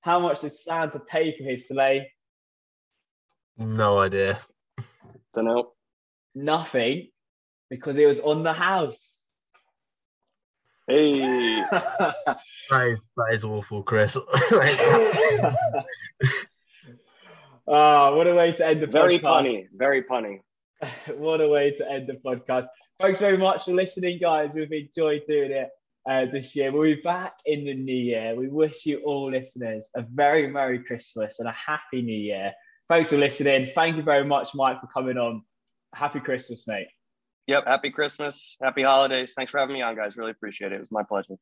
How 0.00 0.18
much 0.18 0.40
did 0.40 0.52
Santa 0.52 1.00
pay 1.00 1.36
for 1.36 1.44
his 1.44 1.68
sleigh? 1.68 2.10
No 3.56 3.98
idea. 3.98 4.40
Don't 5.34 5.44
know. 5.44 5.72
Nothing, 6.34 7.08
because 7.70 7.98
it 7.98 8.06
was 8.06 8.20
on 8.20 8.42
the 8.42 8.52
house. 8.52 9.18
Hey. 10.86 11.62
that, 11.70 12.26
is, 12.70 13.00
that 13.16 13.28
is 13.32 13.44
awful, 13.44 13.82
Chris. 13.82 14.16
oh, 17.66 18.16
what 18.16 18.26
a 18.26 18.34
way 18.34 18.52
to 18.52 18.66
end 18.66 18.82
the 18.82 18.86
very 18.86 19.18
podcast. 19.18 19.44
punny. 19.44 19.66
Very 19.74 20.02
punny. 20.02 20.40
what 21.16 21.40
a 21.40 21.48
way 21.48 21.72
to 21.72 21.90
end 21.90 22.08
the 22.08 22.14
podcast. 22.14 22.66
Thanks 23.00 23.18
very 23.18 23.38
much 23.38 23.64
for 23.64 23.72
listening, 23.72 24.18
guys. 24.20 24.54
We've 24.54 24.72
enjoyed 24.72 25.22
doing 25.28 25.52
it 25.52 25.70
uh, 26.08 26.26
this 26.32 26.54
year. 26.54 26.72
We'll 26.72 26.82
be 26.82 27.00
back 27.02 27.34
in 27.46 27.64
the 27.64 27.74
new 27.74 27.92
year. 27.92 28.34
We 28.34 28.48
wish 28.48 28.86
you 28.86 29.00
all 29.04 29.30
listeners 29.30 29.90
a 29.96 30.02
very 30.02 30.48
Merry 30.48 30.78
Christmas 30.78 31.38
and 31.38 31.48
a 31.48 31.52
Happy 31.52 32.02
New 32.02 32.18
Year. 32.18 32.52
Thanks 32.88 33.10
for 33.10 33.16
listening. 33.16 33.66
Thank 33.74 33.96
you 33.96 34.02
very 34.02 34.24
much, 34.24 34.54
Mike, 34.54 34.80
for 34.80 34.88
coming 34.88 35.16
on. 35.16 35.42
Happy 35.94 36.20
Christmas, 36.20 36.66
mate. 36.66 36.88
Yep. 37.46 37.64
Happy 37.66 37.90
Christmas. 37.90 38.56
Happy 38.62 38.82
holidays. 38.82 39.34
Thanks 39.34 39.50
for 39.50 39.58
having 39.58 39.74
me 39.74 39.82
on, 39.82 39.96
guys. 39.96 40.16
Really 40.16 40.30
appreciate 40.30 40.72
it. 40.72 40.76
It 40.76 40.80
was 40.80 40.92
my 40.92 41.02
pleasure. 41.02 41.34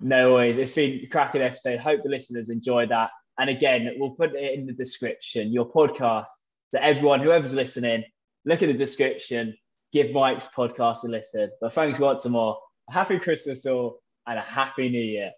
No 0.00 0.34
worries. 0.34 0.58
It's 0.58 0.72
been 0.72 1.00
a 1.04 1.06
cracking 1.06 1.42
episode. 1.42 1.80
Hope 1.80 2.02
the 2.02 2.08
listeners 2.08 2.50
enjoyed 2.50 2.90
that. 2.90 3.10
And 3.38 3.50
again, 3.50 3.90
we'll 3.98 4.10
put 4.10 4.34
it 4.34 4.58
in 4.58 4.66
the 4.66 4.72
description, 4.72 5.52
your 5.52 5.70
podcast. 5.70 6.28
So 6.68 6.78
everyone, 6.80 7.20
whoever's 7.20 7.54
listening, 7.54 8.04
look 8.44 8.62
at 8.62 8.66
the 8.66 8.74
description, 8.74 9.56
give 9.92 10.12
Mike's 10.12 10.48
podcast 10.48 11.04
a 11.04 11.08
listen. 11.08 11.50
But 11.60 11.72
thanks 11.72 11.98
once 11.98 12.24
more. 12.26 12.56
A 12.90 12.92
happy 12.92 13.18
Christmas 13.18 13.66
all 13.66 14.00
and 14.26 14.38
a 14.38 14.42
happy 14.42 14.88
new 14.88 15.00
year. 15.00 15.32